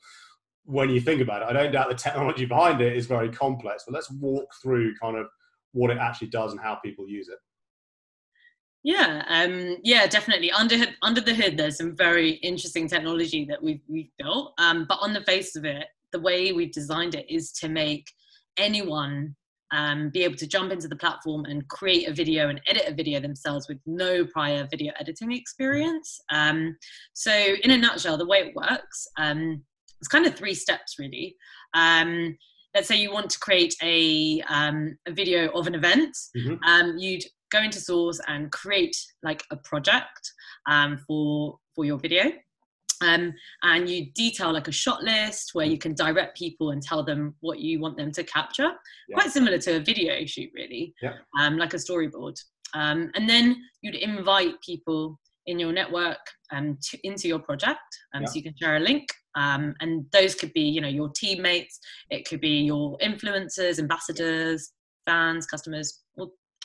when 0.65 0.89
you 0.89 1.01
think 1.01 1.21
about 1.21 1.41
it. 1.41 1.47
I 1.47 1.53
don't 1.53 1.71
doubt 1.71 1.89
the 1.89 1.95
technology 2.09 2.45
behind 2.45 2.81
it 2.81 2.95
is 2.95 3.05
very 3.05 3.29
complex, 3.29 3.83
but 3.85 3.93
let's 3.93 4.11
walk 4.11 4.47
through 4.61 4.95
kind 5.01 5.17
of 5.17 5.27
what 5.71 5.89
it 5.89 5.97
actually 5.97 6.27
does 6.27 6.51
and 6.51 6.61
how 6.61 6.75
people 6.75 7.07
use 7.07 7.27
it. 7.27 7.39
Yeah, 8.85 9.23
um, 9.29 9.77
yeah, 9.81 10.07
definitely. 10.07 10.51
Under 10.51 10.75
under 11.01 11.21
the 11.21 11.33
hood, 11.33 11.55
there's 11.55 11.77
some 11.77 11.95
very 11.95 12.31
interesting 12.31 12.87
technology 12.87 13.45
that 13.45 13.63
we've 13.63 13.81
we've 13.87 14.11
built. 14.19 14.53
Um, 14.57 14.85
but 14.89 14.99
on 15.01 15.13
the 15.13 15.21
face 15.21 15.55
of 15.55 15.63
it, 15.63 15.87
the 16.13 16.21
way 16.21 16.53
we've 16.53 16.71
designed 16.71 17.15
it 17.15 17.25
is 17.29 17.51
to 17.53 17.67
make 17.67 18.05
anyone 18.57 19.35
um, 19.73 20.11
be 20.11 20.23
able 20.23 20.35
to 20.35 20.47
jump 20.47 20.71
into 20.71 20.87
the 20.87 20.95
platform 20.95 21.45
and 21.45 21.67
create 21.67 22.07
a 22.07 22.13
video 22.13 22.49
and 22.49 22.61
edit 22.67 22.83
a 22.87 22.93
video 22.93 23.19
themselves 23.19 23.67
with 23.67 23.79
no 23.85 24.25
prior 24.25 24.67
video 24.69 24.93
editing 24.99 25.31
experience. 25.31 26.21
Um, 26.31 26.77
so, 27.13 27.31
in 27.31 27.71
a 27.71 27.77
nutshell, 27.77 28.17
the 28.17 28.27
way 28.27 28.37
it 28.37 28.55
works, 28.55 29.07
um, 29.17 29.63
it's 29.99 30.07
kind 30.07 30.25
of 30.25 30.35
three 30.35 30.53
steps 30.53 30.95
really. 30.99 31.35
Um, 31.73 32.37
let's 32.75 32.87
say 32.87 33.01
you 33.01 33.11
want 33.11 33.31
to 33.31 33.39
create 33.39 33.75
a, 33.81 34.41
um, 34.47 34.95
a 35.07 35.11
video 35.11 35.49
of 35.49 35.67
an 35.67 35.75
event, 35.75 36.15
mm-hmm. 36.37 36.63
Um, 36.63 36.97
you'd 36.97 37.23
go 37.51 37.61
into 37.61 37.79
Sauce 37.79 38.19
and 38.27 38.51
create 38.51 38.95
like 39.23 39.43
a 39.51 39.57
project 39.57 40.31
for 41.07 41.57
for 41.75 41.85
your 41.85 41.97
video. 41.97 42.31
Um, 43.03 43.33
and 43.63 43.89
you 43.89 44.11
detail 44.13 44.53
like 44.53 44.67
a 44.67 44.71
shot 44.71 45.03
list 45.03 45.51
where 45.53 45.65
you 45.65 45.77
can 45.77 45.93
direct 45.93 46.37
people 46.37 46.71
and 46.71 46.81
tell 46.81 47.03
them 47.03 47.35
what 47.41 47.59
you 47.59 47.79
want 47.79 47.97
them 47.97 48.11
to 48.13 48.23
capture. 48.23 48.71
Yeah. 49.09 49.15
quite 49.15 49.31
similar 49.31 49.57
to 49.59 49.77
a 49.77 49.79
video 49.79 50.25
shoot 50.25 50.49
really. 50.55 50.93
Yeah. 51.01 51.15
um, 51.39 51.57
like 51.57 51.73
a 51.73 51.77
storyboard. 51.77 52.35
Um, 52.73 53.11
and 53.15 53.29
then 53.29 53.61
you'd 53.81 53.95
invite 53.95 54.61
people 54.61 55.19
in 55.45 55.59
your 55.59 55.73
network 55.73 56.19
um, 56.51 56.77
to, 56.89 56.97
into 57.03 57.27
your 57.27 57.39
project. 57.39 57.81
Um, 58.13 58.21
yeah. 58.21 58.27
so 58.27 58.35
you 58.35 58.43
can 58.43 58.55
share 58.59 58.77
a 58.77 58.79
link. 58.79 59.05
Um, 59.35 59.75
and 59.81 60.05
those 60.11 60.35
could 60.35 60.53
be 60.53 60.61
you 60.61 60.79
know 60.79 60.87
your 60.87 61.09
teammates. 61.09 61.79
It 62.09 62.27
could 62.27 62.39
be 62.39 62.61
your 62.61 62.97
influencers 62.99 63.79
ambassadors 63.79 64.71
fans 65.05 65.45
customers 65.45 66.02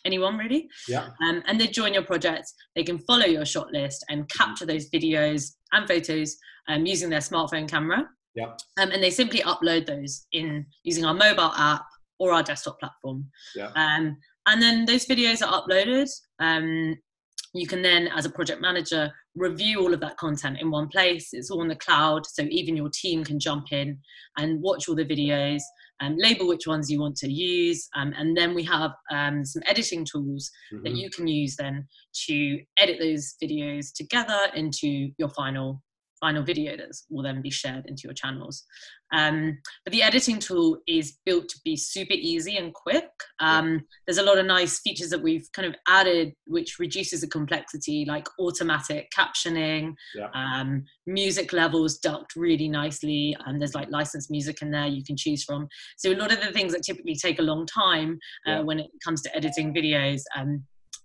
anyone 0.08 0.36
really. 0.36 0.68
Yeah. 0.88 1.08
Um, 1.22 1.42
and 1.46 1.60
they 1.60 1.68
join 1.68 1.94
your 1.94 2.02
project. 2.12 2.46
They 2.74 2.82
can 2.82 2.98
follow 2.98 3.26
your 3.26 3.44
shot 3.44 3.68
list 3.72 4.04
and 4.08 4.28
capture 4.28 4.66
those 4.66 4.90
videos 4.90 5.52
and 5.72 5.86
photos 5.86 6.36
um, 6.68 6.86
using 6.86 7.10
their 7.10 7.20
smartphone 7.20 7.68
camera. 7.68 8.08
Yeah. 8.34 8.52
Um, 8.80 8.90
and 8.92 9.02
they 9.02 9.10
simply 9.10 9.40
upload 9.40 9.86
those 9.86 10.26
in 10.32 10.66
using 10.82 11.04
our 11.04 11.14
mobile 11.14 11.52
app 11.56 11.84
or 12.18 12.32
our 12.32 12.42
desktop 12.42 12.80
platform. 12.80 13.26
Yeah. 13.54 13.70
Um, 13.76 14.16
and 14.46 14.62
then 14.62 14.84
those 14.86 15.04
videos 15.06 15.46
are 15.46 15.62
uploaded. 15.62 16.08
Um, 16.38 16.96
you 17.54 17.66
can 17.66 17.82
then, 17.82 18.08
as 18.08 18.26
a 18.26 18.30
project 18.30 18.60
manager, 18.60 19.12
review 19.34 19.80
all 19.80 19.94
of 19.94 20.00
that 20.00 20.16
content 20.16 20.58
in 20.60 20.70
one 20.70 20.88
place. 20.88 21.30
It's 21.32 21.50
all 21.50 21.62
in 21.62 21.68
the 21.68 21.76
cloud, 21.76 22.26
so 22.26 22.42
even 22.50 22.76
your 22.76 22.90
team 22.90 23.24
can 23.24 23.38
jump 23.38 23.72
in 23.72 23.98
and 24.36 24.60
watch 24.62 24.88
all 24.88 24.94
the 24.94 25.04
videos 25.04 25.62
and 26.00 26.18
label 26.18 26.46
which 26.46 26.66
ones 26.66 26.90
you 26.90 27.00
want 27.00 27.16
to 27.16 27.30
use. 27.30 27.88
Um, 27.96 28.12
and 28.16 28.36
then 28.36 28.54
we 28.54 28.64
have 28.64 28.92
um, 29.10 29.44
some 29.44 29.62
editing 29.66 30.04
tools 30.04 30.50
mm-hmm. 30.72 30.84
that 30.84 30.94
you 30.94 31.10
can 31.10 31.26
use 31.26 31.56
then 31.56 31.86
to 32.26 32.60
edit 32.78 32.98
those 33.00 33.34
videos 33.42 33.92
together 33.94 34.38
into 34.54 35.10
your 35.18 35.28
final 35.30 35.82
final 36.20 36.42
video 36.42 36.76
that 36.76 36.90
will 37.10 37.22
then 37.22 37.42
be 37.42 37.50
shared 37.50 37.86
into 37.86 38.02
your 38.04 38.14
channels. 38.14 38.64
Um, 39.12 39.58
but 39.84 39.92
the 39.92 40.02
editing 40.02 40.38
tool 40.38 40.78
is 40.86 41.18
built 41.24 41.48
to 41.48 41.58
be 41.64 41.76
super 41.76 42.12
easy 42.14 42.56
and 42.56 42.74
quick. 42.74 43.08
Um. 43.40 43.82
There's 44.06 44.18
a 44.18 44.22
lot 44.22 44.38
of 44.38 44.46
nice 44.46 44.80
features 44.80 45.10
that 45.10 45.22
we've 45.22 45.46
kind 45.52 45.68
of 45.68 45.74
added, 45.86 46.32
which 46.46 46.78
reduces 46.78 47.20
the 47.20 47.26
complexity, 47.26 48.06
like 48.06 48.26
automatic 48.40 49.08
captioning, 49.16 49.94
yeah. 50.14 50.28
um, 50.34 50.84
music 51.06 51.52
levels 51.52 51.98
ducked 51.98 52.36
really 52.36 52.68
nicely, 52.68 53.36
and 53.44 53.60
there's 53.60 53.74
like 53.74 53.90
licensed 53.90 54.30
music 54.30 54.62
in 54.62 54.70
there 54.70 54.86
you 54.86 55.04
can 55.04 55.16
choose 55.16 55.44
from. 55.44 55.68
So 55.98 56.10
a 56.10 56.16
lot 56.16 56.32
of 56.32 56.40
the 56.40 56.52
things 56.52 56.72
that 56.72 56.82
typically 56.82 57.16
take 57.16 57.38
a 57.38 57.42
long 57.42 57.66
time 57.66 58.18
uh, 58.46 58.50
yeah. 58.50 58.60
when 58.60 58.78
it 58.78 58.90
comes 59.04 59.20
to 59.22 59.36
editing 59.36 59.74
videos. 59.74 60.22
Um, 60.34 60.64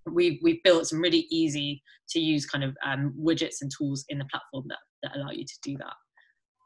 we've, 0.09 0.39
we've 0.41 0.63
built 0.63 0.87
some 0.87 1.01
really 1.01 1.27
easy 1.29 1.81
to 2.09 2.19
use 2.19 2.45
kind 2.45 2.63
of 2.63 2.75
um, 2.85 3.13
widgets 3.19 3.57
and 3.61 3.71
tools 3.77 4.05
in 4.09 4.17
the 4.17 4.25
platform 4.25 4.65
that, 4.69 4.79
that 5.03 5.15
allow 5.15 5.31
you 5.31 5.45
to 5.45 5.59
do 5.61 5.77
that. 5.77 5.93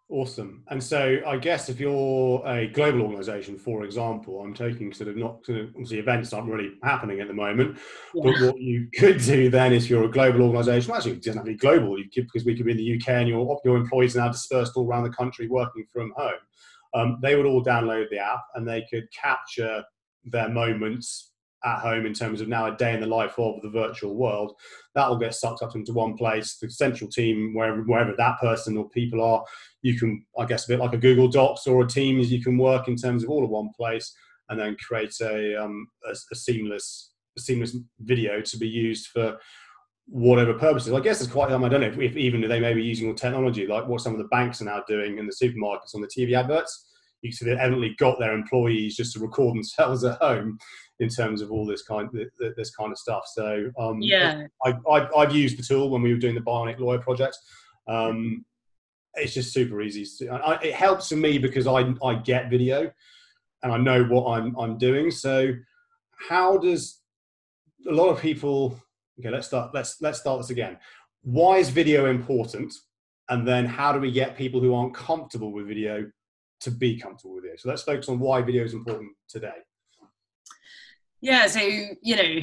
Awesome. 0.10 0.64
And 0.70 0.82
so 0.82 1.20
I 1.28 1.36
guess 1.36 1.68
if 1.68 1.82
you're 1.82 2.42
a 2.48 2.68
global 2.68 3.02
organization, 3.02 3.58
for 3.58 3.84
example, 3.84 4.42
I'm 4.42 4.54
taking 4.54 4.94
sort 4.94 5.10
of 5.10 5.18
not 5.18 5.46
sort 5.46 5.60
of 5.60 5.68
obviously 5.72 6.00
events 6.00 6.32
aren't 6.32 6.50
really 6.50 6.76
happening 6.82 7.20
at 7.20 7.28
the 7.28 7.34
moment, 7.34 7.78
yeah. 8.16 8.24
but 8.24 8.42
what 8.42 8.58
you 8.58 8.88
could 8.98 9.20
do 9.20 9.50
then 9.50 9.74
is 9.74 9.84
if 9.84 9.90
you're 9.90 10.06
a 10.06 10.10
global 10.10 10.44
organization, 10.44 10.94
actually 10.94 11.12
it 11.12 11.24
doesn't 11.24 11.40
have 11.40 11.46
to 11.46 11.52
be 11.52 11.58
global, 11.58 12.00
you 12.00 12.10
could, 12.10 12.24
because 12.24 12.46
we 12.46 12.56
could 12.56 12.66
be 12.66 12.72
in 12.72 12.78
the 12.78 12.96
UK 12.96 13.10
and 13.10 13.28
your, 13.28 13.60
your 13.66 13.76
employees 13.76 14.16
are 14.16 14.22
now 14.22 14.32
dispersed 14.32 14.78
all 14.78 14.88
around 14.88 15.04
the 15.04 15.10
country 15.10 15.50
working 15.50 15.86
from 15.92 16.14
home. 16.16 16.40
Um, 16.94 17.20
they 17.22 17.36
would 17.36 17.46
all 17.46 17.64
download 17.64 18.10
the 18.10 18.20
app 18.20 18.44
and 18.56 18.66
they 18.66 18.86
could 18.90 19.12
capture 19.12 19.84
their 20.24 20.48
moments 20.48 21.27
at 21.64 21.80
home 21.80 22.06
in 22.06 22.14
terms 22.14 22.42
of 22.42 22.48
now 22.48 22.68
a 22.68 22.78
day 22.78 22.94
in 22.94 23.02
the 23.02 23.08
life 23.08 23.38
of 23.38 23.62
the 23.62 23.70
virtual 23.70 24.16
world. 24.16 24.54
That 24.96 25.10
will 25.10 25.18
get 25.18 25.36
sucked 25.36 25.64
up 25.64 25.76
into 25.76 25.94
one 25.94 26.16
place. 26.16 26.58
The 26.62 26.70
central 26.70 27.10
team, 27.10 27.54
wherever, 27.56 27.82
wherever 27.82 28.14
that 28.18 28.40
person 28.40 28.78
or 28.78 28.90
people 28.90 29.24
are, 29.24 29.44
you 29.82 29.98
can, 29.98 30.24
I 30.38 30.46
guess, 30.46 30.66
a 30.66 30.74
bit 30.74 30.80
like 30.80 30.94
a 30.94 30.98
Google 30.98 31.28
Docs 31.28 31.68
or 31.68 31.84
a 31.84 31.88
Teams, 31.88 32.32
you 32.32 32.44
can 32.44 32.58
work 32.58 32.88
in 32.88 32.96
terms 32.96 33.24
of 33.24 33.30
all 33.30 33.44
of 33.44 33.50
one 33.50 33.70
place 33.76 34.14
and 34.50 34.60
then 34.60 34.78
create 34.78 35.14
a, 35.22 35.62
um, 35.62 35.88
a, 36.06 36.12
a 36.12 36.36
seamless 36.36 37.12
a 37.38 37.42
seamless 37.42 37.78
video 38.00 38.42
to 38.42 38.58
be 38.58 38.68
used 38.68 39.08
for 39.08 39.38
whatever 40.08 40.54
purposes. 40.54 40.94
I 40.94 41.00
guess 41.00 41.22
it's 41.22 41.32
quite, 41.32 41.52
um, 41.52 41.64
I 41.64 41.70
don't 41.70 41.82
know 41.82 41.88
if, 41.88 42.00
if 42.00 42.18
even 42.18 42.42
they 42.42 42.60
may 42.60 42.74
be 42.74 42.84
using 42.84 43.08
all 43.08 43.14
technology, 43.14 43.68
like 43.68 43.88
what 43.88 44.02
some 44.02 44.14
of 44.14 44.20
the 44.20 44.28
banks 44.30 44.62
are 44.62 44.66
now 44.66 44.84
doing 44.88 45.18
in 45.18 45.28
the 45.28 45.36
supermarkets 45.42 45.94
on 45.94 46.02
the 46.02 46.08
TV 46.08 46.34
adverts. 46.34 46.86
You 47.22 47.32
see, 47.32 47.46
they've 47.46 47.58
evidently 47.58 47.96
got 47.98 48.20
their 48.20 48.34
employees 48.34 48.96
just 48.96 49.14
to 49.14 49.20
record 49.20 49.56
themselves 49.56 50.04
at 50.04 50.22
home 50.22 50.58
in 51.00 51.10
terms 51.10 51.42
of 51.42 51.52
all 51.52 51.66
this 51.66 51.84
kind 51.84 52.10
this 52.56 52.76
kind 52.76 52.92
of 52.92 52.98
stuff. 52.98 53.24
So 53.28 53.72
um, 53.78 54.02
yeah, 54.02 54.48
I, 54.64 54.78
I, 54.90 55.22
have 55.22 55.36
used 55.36 55.58
the 55.58 55.64
tool 55.64 55.90
when 55.90 56.02
we 56.02 56.14
were 56.14 56.20
doing 56.20 56.36
the 56.36 56.42
Bionic 56.42 56.80
Lawyer 56.80 57.00
project. 57.00 57.38
Um, 57.88 58.46
it's 59.14 59.34
just 59.34 59.54
super 59.54 59.82
easy. 59.82 60.30
I, 60.30 60.60
it 60.64 60.74
helps 60.74 61.10
for 61.10 61.16
me 61.16 61.38
because 61.38 61.68
I 61.68 61.94
I 62.04 62.16
get 62.16 62.50
video 62.50 62.92
and 63.64 63.72
I 63.72 63.78
know 63.78 64.04
what 64.04 64.32
I'm 64.32 64.56
I'm 64.58 64.78
doing. 64.78 65.12
So 65.12 65.54
how 66.30 66.58
does 66.58 67.02
a 67.88 67.92
lot 67.92 68.10
of 68.10 68.20
people? 68.20 68.80
Okay, 69.20 69.30
let's 69.30 69.48
start. 69.48 69.74
Let's 69.74 70.02
let's 70.02 70.20
start 70.20 70.40
this 70.40 70.50
again. 70.50 70.78
Why 71.24 71.58
is 71.58 71.70
video 71.70 72.08
important? 72.08 72.74
And 73.30 73.46
then 73.46 73.66
how 73.66 73.92
do 73.92 74.00
we 74.00 74.12
get 74.12 74.38
people 74.38 74.62
who 74.62 74.74
aren't 74.74 74.94
comfortable 74.94 75.52
with 75.52 75.68
video 75.68 76.10
to 76.62 76.72
be 76.72 76.98
comfortable 76.98 77.36
with 77.36 77.46
it? 77.46 77.60
So 77.60 77.68
let's 77.70 77.84
focus 77.84 78.08
on 78.08 78.20
why 78.20 78.42
video 78.42 78.64
is 78.64 78.74
important 78.74 79.12
today. 79.28 79.58
Yeah, 81.22 81.48
so 81.48 81.60
you 81.60 82.16
know, 82.16 82.42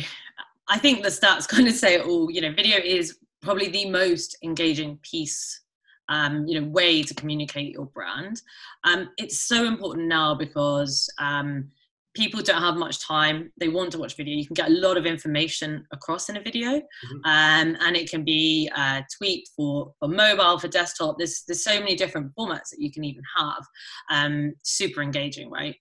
I 0.69 0.78
think 0.78 1.02
the 1.02 1.09
stats 1.09 1.49
kind 1.49 1.69
of 1.69 1.75
say 1.75 1.95
it 1.95 2.07
all. 2.07 2.31
You 2.31 2.40
know, 2.40 2.52
video 2.52 2.78
is 2.78 3.19
probably 3.43 3.69
the 3.69 3.90
most 3.90 4.37
engaging 4.43 4.99
piece, 5.02 5.62
um, 6.09 6.47
you 6.47 6.61
know, 6.61 6.66
way 6.69 7.02
to 7.02 7.14
communicate 7.14 7.73
your 7.73 7.87
brand. 7.87 8.40
Um, 8.85 9.11
it's 9.16 9.40
so 9.40 9.66
important 9.66 10.09
now 10.09 10.35
because 10.35 11.09
um, 11.19 11.71
people 12.14 12.40
don't 12.40 12.62
have 12.62 12.76
much 12.76 13.00
time. 13.00 13.52
They 13.59 13.69
want 13.69 13.93
to 13.93 13.99
watch 13.99 14.16
video. 14.16 14.35
You 14.35 14.47
can 14.47 14.54
get 14.54 14.69
a 14.69 14.73
lot 14.73 14.97
of 14.97 15.04
information 15.04 15.87
across 15.93 16.28
in 16.28 16.37
a 16.37 16.43
video, 16.43 16.71
mm-hmm. 16.71 17.16
um, 17.25 17.76
and 17.81 17.97
it 17.97 18.11
can 18.11 18.25
be 18.25 18.71
uh, 18.75 19.02
tweet 19.16 19.49
for 19.54 19.93
for 19.99 20.09
mobile, 20.09 20.59
for 20.59 20.69
desktop. 20.69 21.16
There's 21.19 21.45
there's 21.47 21.62
so 21.62 21.78
many 21.78 21.95
different 21.95 22.33
formats 22.37 22.71
that 22.71 22.81
you 22.81 22.90
can 22.90 23.04
even 23.04 23.23
have. 23.37 23.64
Um, 24.11 24.54
super 24.62 25.02
engaging, 25.02 25.50
right? 25.50 25.76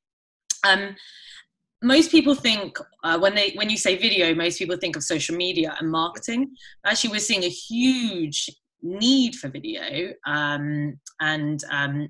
Most 1.84 2.12
people 2.12 2.34
think 2.34 2.78
uh, 3.04 3.20
when 3.20 3.36
they 3.36 3.52
when 3.52 3.70
you 3.70 3.78
say 3.78 3.98
video 3.98 4.34
most 4.34 4.58
people 4.58 4.78
think 4.78 4.96
of 4.96 5.04
social 5.04 5.36
media 5.36 5.76
and 5.80 5.92
marketing. 5.92 6.56
Actually 6.86 7.12
we're 7.12 7.20
seeing 7.20 7.44
a 7.44 7.50
huge 7.50 8.50
need 8.82 9.36
for 9.36 9.50
video 9.50 10.14
um, 10.26 10.98
and 11.20 11.64
um, 11.70 12.08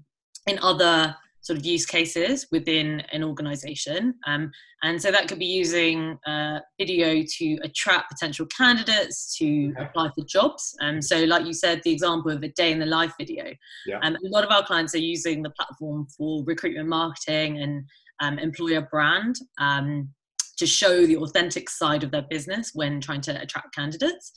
in 0.48 0.60
other 0.60 1.15
sort 1.42 1.60
of 1.60 1.65
use 1.65 1.86
cases 1.86 2.48
within 2.51 3.01
an 3.12 3.22
organization. 3.22 4.15
Um, 4.25 4.50
and 4.82 5.01
so 5.01 5.12
that 5.12 5.27
could 5.27 5.39
be 5.39 5.46
using 5.46 6.18
uh, 6.25 6.60
video 6.80 7.24
to 7.38 7.58
attract 7.63 8.12
potential 8.12 8.46
candidates 8.46 9.36
to 9.38 9.74
apply 9.77 10.10
for 10.15 10.24
jobs. 10.25 10.74
Um, 10.82 11.01
so 11.01 11.24
like 11.25 11.46
you 11.46 11.53
said 11.53 11.82
the 11.84 11.92
example 11.92 12.32
of 12.32 12.44
a 12.44 12.48
day 12.50 12.72
in 12.72 12.80
the 12.80 12.86
life 12.86 13.13
video. 13.18 13.46
Yeah. 13.86 14.00
um, 14.03 14.15
a 14.15 14.30
lot 14.30 14.46
of 14.46 14.51
our 14.51 14.65
clients 14.65 14.96
are 14.96 15.00
using 15.00 15.44
the 15.44 15.50
platform 15.50 16.08
for 16.18 16.44
recruitment 16.46 16.88
marketing 16.88 17.62
and 17.62 17.84
um, 18.20 18.39
employer 18.39 18.88
brand 18.91 19.36
um, 19.60 20.10
to 20.58 20.67
show 20.67 21.05
the 21.05 21.17
authentic 21.17 21.70
side 21.70 22.03
of 22.03 22.12
their 22.12 22.25
business 22.29 22.72
when 22.74 23.01
trying 23.01 23.22
to 23.22 23.41
attract 23.41 23.75
candidates 23.75 24.32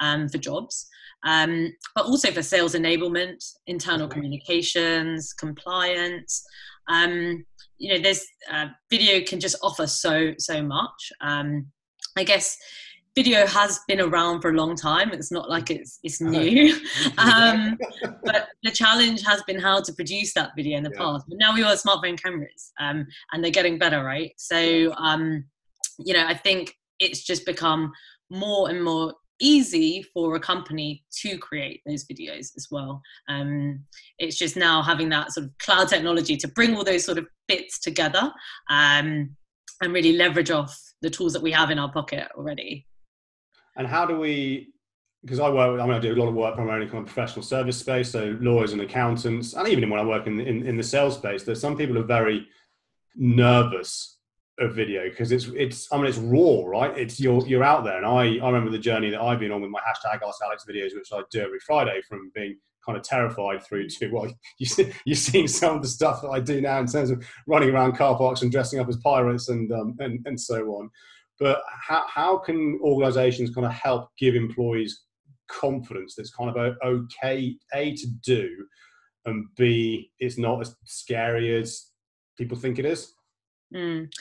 um, 0.00 0.28
for 0.28 0.38
jobs, 0.38 0.88
um, 1.24 1.72
but 1.94 2.06
also 2.06 2.30
for 2.32 2.42
sales 2.42 2.74
enablement, 2.74 3.44
internal 3.66 4.08
communications, 4.08 5.32
compliance. 5.32 6.44
Um, 6.88 7.44
you 7.78 7.94
know, 7.94 8.00
there's 8.00 8.26
uh, 8.52 8.66
video 8.90 9.24
can 9.24 9.40
just 9.40 9.56
offer 9.62 9.86
so 9.86 10.32
so 10.38 10.62
much. 10.62 11.12
Um, 11.20 11.66
I 12.16 12.24
guess 12.24 12.56
video 13.16 13.46
has 13.46 13.80
been 13.88 14.00
around 14.00 14.40
for 14.40 14.50
a 14.50 14.54
long 14.54 14.76
time. 14.76 15.10
It's 15.12 15.32
not 15.32 15.48
like 15.50 15.70
it's 15.70 15.98
it's 16.02 16.20
new. 16.20 16.74
um, 17.18 17.78
but 18.24 18.48
the 18.62 18.70
challenge 18.70 19.22
has 19.26 19.42
been 19.44 19.58
how 19.58 19.80
to 19.80 19.92
produce 19.92 20.34
that 20.34 20.50
video 20.56 20.78
in 20.78 20.84
the 20.84 20.90
yeah. 20.94 21.00
past. 21.00 21.26
But 21.28 21.38
now 21.38 21.54
we 21.54 21.62
all 21.62 21.70
have 21.70 21.80
smartphone 21.80 22.20
cameras, 22.20 22.72
um, 22.80 23.06
and 23.32 23.42
they're 23.42 23.50
getting 23.50 23.78
better, 23.78 24.04
right? 24.04 24.32
So 24.36 24.92
um, 24.96 25.44
you 25.98 26.14
know, 26.14 26.26
I 26.26 26.34
think 26.34 26.74
it's 26.98 27.22
just 27.22 27.46
become 27.46 27.92
more 28.30 28.70
and 28.70 28.82
more 28.82 29.14
easy 29.40 30.02
for 30.14 30.36
a 30.36 30.40
company 30.40 31.02
to 31.22 31.38
create 31.38 31.80
those 31.86 32.04
videos 32.04 32.50
as 32.56 32.68
well. 32.70 33.00
Um, 33.28 33.84
it's 34.18 34.36
just 34.36 34.56
now 34.56 34.82
having 34.82 35.08
that 35.08 35.32
sort 35.32 35.46
of 35.46 35.58
cloud 35.58 35.88
technology 35.88 36.36
to 36.36 36.48
bring 36.48 36.76
all 36.76 36.84
those 36.84 37.04
sort 37.04 37.18
of 37.18 37.26
bits 37.48 37.80
together 37.80 38.30
um, 38.68 39.34
and 39.80 39.92
really 39.92 40.12
leverage 40.12 40.50
off 40.50 40.78
the 41.00 41.10
tools 41.10 41.32
that 41.32 41.42
we 41.42 41.50
have 41.52 41.70
in 41.70 41.78
our 41.78 41.90
pocket 41.90 42.28
already. 42.36 42.86
And 43.76 43.86
how 43.86 44.06
do 44.06 44.18
we? 44.18 44.72
Because 45.22 45.38
I 45.38 45.50
work, 45.50 45.78
I 45.78 45.84
mean, 45.84 45.94
I 45.94 45.98
do 45.98 46.14
a 46.14 46.16
lot 46.16 46.28
of 46.28 46.34
work 46.34 46.54
primarily 46.54 46.86
in 46.86 46.90
the 46.90 47.02
professional 47.02 47.42
service 47.42 47.76
space, 47.76 48.10
so 48.10 48.38
lawyers 48.40 48.72
and 48.72 48.80
accountants, 48.80 49.52
and 49.52 49.68
even 49.68 49.90
when 49.90 50.00
I 50.00 50.04
work 50.04 50.26
in, 50.26 50.40
in, 50.40 50.66
in 50.66 50.78
the 50.78 50.82
sales 50.82 51.16
space, 51.16 51.42
there's 51.42 51.60
some 51.60 51.76
people 51.76 51.98
are 51.98 52.04
very 52.04 52.46
nervous 53.16 54.16
of 54.60 54.74
video 54.74 55.08
because 55.08 55.32
it's 55.32 55.46
it's 55.56 55.92
I 55.92 55.96
mean 55.96 56.06
it's 56.06 56.18
raw, 56.18 56.64
right? 56.66 56.96
It's 56.96 57.18
you're 57.18 57.46
you're 57.46 57.64
out 57.64 57.84
there, 57.84 57.96
and 57.96 58.06
I 58.06 58.44
I 58.44 58.50
remember 58.50 58.70
the 58.70 58.78
journey 58.78 59.10
that 59.10 59.20
I've 59.20 59.40
been 59.40 59.52
on 59.52 59.62
with 59.62 59.70
my 59.70 59.80
hashtag 59.80 60.26
Ask 60.26 60.42
Alex 60.44 60.64
videos, 60.68 60.94
which 60.94 61.08
I 61.12 61.22
do 61.30 61.40
every 61.40 61.60
Friday, 61.60 62.00
from 62.08 62.30
being 62.34 62.56
kind 62.84 62.96
of 62.96 63.04
terrified 63.04 63.62
through 63.62 63.88
to 63.88 64.10
well, 64.10 64.30
you 64.58 64.66
see, 64.66 64.92
you've 65.04 65.18
seen 65.18 65.48
some 65.48 65.76
of 65.76 65.82
the 65.82 65.88
stuff 65.88 66.22
that 66.22 66.28
I 66.28 66.40
do 66.40 66.60
now 66.60 66.78
in 66.78 66.86
terms 66.86 67.10
of 67.10 67.24
running 67.46 67.70
around 67.70 67.96
car 67.96 68.16
parks 68.16 68.42
and 68.42 68.52
dressing 68.52 68.80
up 68.80 68.88
as 68.88 68.96
pirates 68.98 69.48
and 69.48 69.72
um, 69.72 69.96
and 69.98 70.20
and 70.26 70.38
so 70.38 70.66
on. 70.74 70.90
But 71.40 71.62
how, 71.88 72.04
how 72.06 72.38
can 72.38 72.78
organizations 72.82 73.54
kind 73.54 73.66
of 73.66 73.72
help 73.72 74.10
give 74.18 74.34
employees 74.34 75.04
confidence 75.48 76.14
that's 76.14 76.30
kind 76.30 76.54
of 76.54 76.76
okay, 76.84 77.56
A, 77.74 77.94
to 77.96 78.06
do, 78.22 78.48
and 79.24 79.46
B, 79.56 80.10
it's 80.20 80.38
not 80.38 80.60
as 80.60 80.76
scary 80.84 81.56
as 81.58 81.86
people 82.38 82.58
think 82.58 82.78
it 82.78 82.84
is? 82.84 83.14
Mm. 83.74 84.12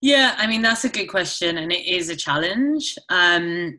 Yeah, 0.00 0.34
I 0.38 0.46
mean 0.46 0.62
that's 0.62 0.84
a 0.84 0.88
good 0.88 1.08
question, 1.08 1.58
and 1.58 1.70
it 1.70 1.86
is 1.86 2.08
a 2.08 2.16
challenge. 2.16 2.96
Um, 3.10 3.78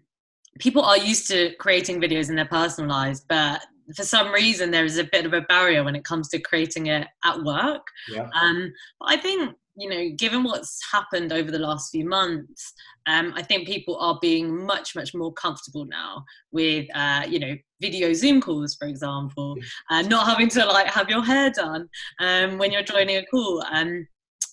people 0.59 0.83
are 0.83 0.97
used 0.97 1.27
to 1.29 1.55
creating 1.59 1.99
videos 1.99 2.29
in 2.29 2.35
their 2.35 2.45
personal 2.45 2.89
lives, 2.89 3.25
but 3.27 3.61
for 3.95 4.03
some 4.03 4.31
reason 4.31 4.69
there 4.69 4.85
is 4.85 4.97
a 4.97 5.09
bit 5.11 5.25
of 5.25 5.33
a 5.33 5.41
barrier 5.41 5.83
when 5.83 5.95
it 5.95 6.05
comes 6.05 6.29
to 6.29 6.39
creating 6.39 6.87
it 6.87 7.07
at 7.25 7.43
work. 7.43 7.81
Yeah. 8.09 8.29
Um, 8.39 8.71
but 8.99 9.09
I 9.09 9.17
think 9.17 9.55
you 9.75 9.89
know, 9.89 10.09
given 10.17 10.43
what's 10.43 10.79
happened 10.91 11.31
over 11.31 11.51
the 11.51 11.59
last 11.59 11.91
few 11.91 12.05
months, 12.05 12.73
um, 13.07 13.33
I 13.35 13.41
think 13.41 13.67
people 13.67 13.97
are 13.97 14.19
being 14.21 14.65
much, 14.65 14.95
much 14.95 15.13
more 15.13 15.33
comfortable 15.33 15.85
now 15.85 16.23
with, 16.51 16.87
uh, 16.93 17.23
you 17.27 17.39
know, 17.39 17.55
video 17.81 18.13
Zoom 18.13 18.41
calls, 18.41 18.75
for 18.75 18.87
example, 18.87 19.55
and 19.89 20.07
uh, 20.07 20.09
not 20.09 20.27
having 20.27 20.49
to 20.49 20.65
like 20.65 20.87
have 20.87 21.09
your 21.09 21.23
hair 21.23 21.49
done 21.49 21.87
um, 22.19 22.57
when 22.57 22.71
you're 22.71 22.83
joining 22.83 23.17
a 23.17 23.25
call. 23.25 23.63
Um, 23.71 24.07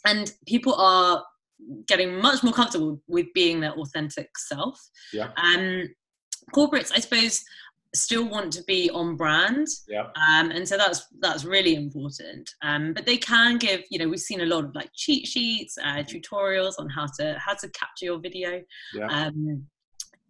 and 0.06 0.32
people 0.46 0.74
are 0.74 1.24
getting 1.86 2.20
much 2.20 2.42
more 2.42 2.52
comfortable 2.52 3.00
with 3.08 3.26
being 3.34 3.60
their 3.60 3.72
authentic 3.72 4.30
self. 4.38 4.80
Yeah. 5.12 5.30
Um, 5.36 5.88
corporates, 6.54 6.92
I 6.94 7.00
suppose, 7.00 7.42
still 7.94 8.28
want 8.28 8.52
to 8.52 8.62
be 8.64 8.90
on 8.90 9.16
brand 9.16 9.66
yeah 9.88 10.06
um, 10.28 10.50
and 10.50 10.68
so 10.68 10.76
that's 10.76 11.06
that's 11.20 11.44
really 11.44 11.74
important 11.74 12.48
um, 12.62 12.92
but 12.92 13.06
they 13.06 13.16
can 13.16 13.56
give 13.56 13.82
you 13.90 13.98
know 13.98 14.08
we've 14.08 14.20
seen 14.20 14.42
a 14.42 14.46
lot 14.46 14.64
of 14.64 14.74
like 14.74 14.90
cheat 14.94 15.26
sheets 15.26 15.78
uh, 15.78 15.96
mm-hmm. 15.96 16.16
tutorials 16.16 16.74
on 16.78 16.88
how 16.88 17.06
to 17.18 17.38
how 17.38 17.54
to 17.54 17.68
capture 17.70 18.06
your 18.06 18.18
video 18.18 18.60
yeah. 18.94 19.06
um, 19.06 19.66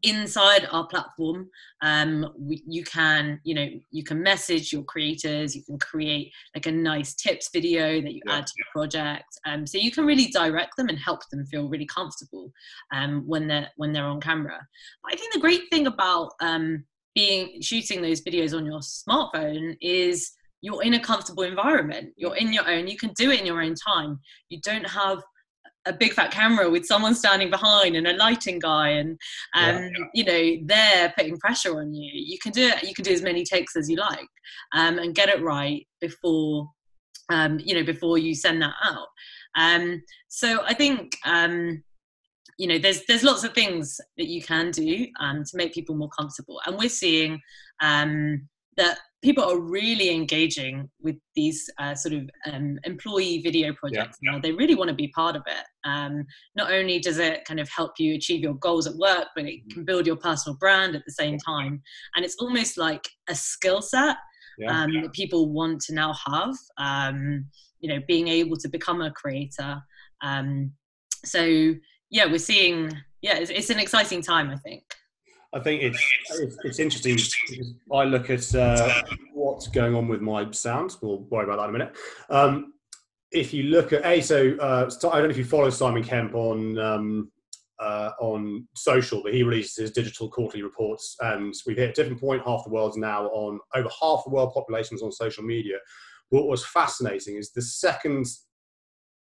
inside 0.02 0.68
our 0.70 0.86
platform 0.86 1.48
um, 1.82 2.32
we, 2.38 2.62
you 2.68 2.84
can 2.84 3.40
you 3.42 3.54
know 3.54 3.66
you 3.90 4.04
can 4.04 4.22
message 4.22 4.72
your 4.72 4.84
creators 4.84 5.56
you 5.56 5.62
can 5.64 5.78
create 5.78 6.30
like 6.54 6.66
a 6.66 6.72
nice 6.72 7.14
tips 7.14 7.50
video 7.52 8.00
that 8.00 8.14
you 8.14 8.20
yeah. 8.26 8.36
add 8.36 8.46
to 8.46 8.52
the 8.56 8.64
project 8.72 9.26
um, 9.46 9.66
so 9.66 9.76
you 9.76 9.90
can 9.90 10.06
really 10.06 10.26
direct 10.28 10.76
them 10.76 10.88
and 10.88 10.98
help 10.98 11.20
them 11.30 11.44
feel 11.46 11.68
really 11.68 11.86
comfortable 11.86 12.52
um, 12.94 13.24
when 13.26 13.48
they're 13.48 13.68
when 13.76 13.92
they're 13.92 14.04
on 14.04 14.20
camera 14.20 14.60
i 15.10 15.16
think 15.16 15.32
the 15.32 15.40
great 15.40 15.62
thing 15.70 15.88
about 15.88 16.30
um, 16.40 16.84
being 17.18 17.60
shooting 17.60 18.00
those 18.00 18.20
videos 18.20 18.56
on 18.56 18.64
your 18.64 18.78
smartphone 18.78 19.76
is 19.80 20.30
you're 20.62 20.84
in 20.84 20.94
a 20.94 21.00
comfortable 21.00 21.42
environment. 21.42 22.12
You're 22.16 22.36
in 22.36 22.52
your 22.52 22.68
own 22.70 22.86
you 22.86 22.96
can 22.96 23.12
do 23.14 23.32
it 23.32 23.40
in 23.40 23.46
your 23.46 23.60
own 23.60 23.74
time. 23.74 24.20
You 24.50 24.60
don't 24.62 24.88
have 24.88 25.20
a 25.84 25.92
big 25.92 26.12
fat 26.12 26.30
camera 26.30 26.70
with 26.70 26.86
someone 26.86 27.16
standing 27.16 27.50
behind 27.50 27.96
and 27.96 28.06
a 28.06 28.12
lighting 28.12 28.60
guy 28.60 28.90
and 28.90 29.18
um, 29.56 29.76
yeah. 29.76 30.04
you 30.14 30.24
know 30.24 30.66
they're 30.66 31.12
putting 31.18 31.38
pressure 31.38 31.80
on 31.80 31.92
you. 31.92 32.08
You 32.14 32.38
can 32.38 32.52
do 32.52 32.68
it 32.68 32.84
you 32.84 32.94
can 32.94 33.02
do 33.02 33.12
as 33.12 33.22
many 33.22 33.44
takes 33.44 33.74
as 33.74 33.90
you 33.90 33.96
like 33.96 34.30
um, 34.72 35.00
and 35.00 35.12
get 35.12 35.28
it 35.28 35.42
right 35.42 35.84
before 36.00 36.68
um, 37.30 37.58
you 37.58 37.74
know 37.74 37.82
before 37.84 38.16
you 38.16 38.32
send 38.32 38.62
that 38.62 38.74
out. 38.84 39.08
Um, 39.56 40.02
so 40.28 40.60
i 40.66 40.74
think 40.74 41.16
um, 41.24 41.82
you 42.58 42.66
know 42.66 42.78
there's 42.78 43.02
there's 43.06 43.22
lots 43.22 43.44
of 43.44 43.54
things 43.54 44.00
that 44.18 44.26
you 44.26 44.42
can 44.42 44.70
do 44.70 45.06
um, 45.20 45.44
to 45.44 45.56
make 45.56 45.72
people 45.72 45.94
more 45.94 46.10
comfortable. 46.10 46.60
And 46.66 46.76
we're 46.76 46.88
seeing 46.88 47.40
um, 47.80 48.46
that 48.76 48.98
people 49.22 49.42
are 49.42 49.58
really 49.58 50.10
engaging 50.10 50.88
with 51.00 51.16
these 51.34 51.68
uh, 51.78 51.94
sort 51.94 52.14
of 52.14 52.28
um, 52.52 52.78
employee 52.84 53.40
video 53.42 53.72
projects 53.72 54.18
yeah, 54.22 54.32
yeah. 54.32 54.40
they 54.40 54.52
really 54.52 54.76
want 54.76 54.88
to 54.88 54.94
be 54.94 55.08
part 55.08 55.34
of 55.34 55.42
it. 55.46 55.64
Um, 55.88 56.24
not 56.54 56.72
only 56.72 57.00
does 57.00 57.18
it 57.18 57.44
kind 57.44 57.58
of 57.58 57.68
help 57.68 57.92
you 57.98 58.14
achieve 58.14 58.42
your 58.42 58.54
goals 58.54 58.86
at 58.86 58.94
work 58.94 59.28
but 59.34 59.44
it 59.44 59.60
can 59.70 59.84
build 59.84 60.06
your 60.06 60.16
personal 60.16 60.56
brand 60.58 60.94
at 60.94 61.04
the 61.04 61.12
same 61.12 61.38
time. 61.38 61.82
And 62.14 62.24
it's 62.24 62.36
almost 62.40 62.76
like 62.76 63.08
a 63.28 63.34
skill 63.34 63.82
set 63.82 64.16
yeah, 64.58 64.82
um, 64.82 65.02
that 65.02 65.12
people 65.12 65.52
want 65.52 65.80
to 65.82 65.94
now 65.94 66.14
have 66.26 66.54
um, 66.78 67.46
you 67.80 67.88
know 67.88 68.00
being 68.06 68.28
able 68.28 68.56
to 68.56 68.68
become 68.68 69.00
a 69.00 69.10
creator. 69.12 69.80
Um, 70.22 70.72
so 71.24 71.74
yeah, 72.10 72.26
we're 72.26 72.38
seeing. 72.38 72.92
Yeah, 73.22 73.38
it's, 73.38 73.50
it's, 73.50 73.70
an 73.70 73.78
exciting 73.78 74.22
time. 74.22 74.50
I 74.50 74.56
think. 74.56 74.82
I 75.54 75.60
think 75.60 75.82
it's 75.82 76.04
it's, 76.30 76.56
it's 76.64 76.78
interesting. 76.78 77.18
I 77.92 78.04
look 78.04 78.30
at 78.30 78.54
uh, 78.54 79.02
what's 79.32 79.68
going 79.68 79.94
on 79.94 80.06
with 80.06 80.20
my 80.20 80.50
sound. 80.50 80.96
We'll 81.00 81.20
worry 81.24 81.44
about 81.44 81.56
that 81.56 81.64
in 81.64 81.70
a 81.70 81.72
minute. 81.72 81.96
Um, 82.28 82.74
if 83.30 83.52
you 83.52 83.64
look 83.64 83.92
at 83.92 84.04
a 84.04 84.20
so 84.20 84.56
uh, 84.60 84.90
I 85.10 85.18
don't 85.18 85.24
know 85.24 85.30
if 85.30 85.38
you 85.38 85.44
follow 85.44 85.70
Simon 85.70 86.02
Kemp 86.02 86.34
on 86.34 86.78
um, 86.78 87.30
uh, 87.80 88.10
on 88.20 88.66
social, 88.74 89.22
but 89.22 89.32
he 89.32 89.42
releases 89.42 89.76
his 89.76 89.90
digital 89.92 90.28
quarterly 90.28 90.62
reports, 90.62 91.16
and 91.20 91.54
we've 91.66 91.76
hit 91.76 91.90
a 91.90 91.92
different 91.92 92.20
point. 92.20 92.42
Half 92.44 92.64
the 92.64 92.70
world's 92.70 92.96
now 92.96 93.26
on 93.28 93.58
over 93.74 93.88
half 94.00 94.24
the 94.24 94.30
world 94.30 94.52
populations 94.52 95.02
on 95.02 95.12
social 95.12 95.44
media. 95.44 95.76
What 96.30 96.46
was 96.46 96.64
fascinating 96.66 97.36
is 97.36 97.52
the 97.52 97.62
second 97.62 98.26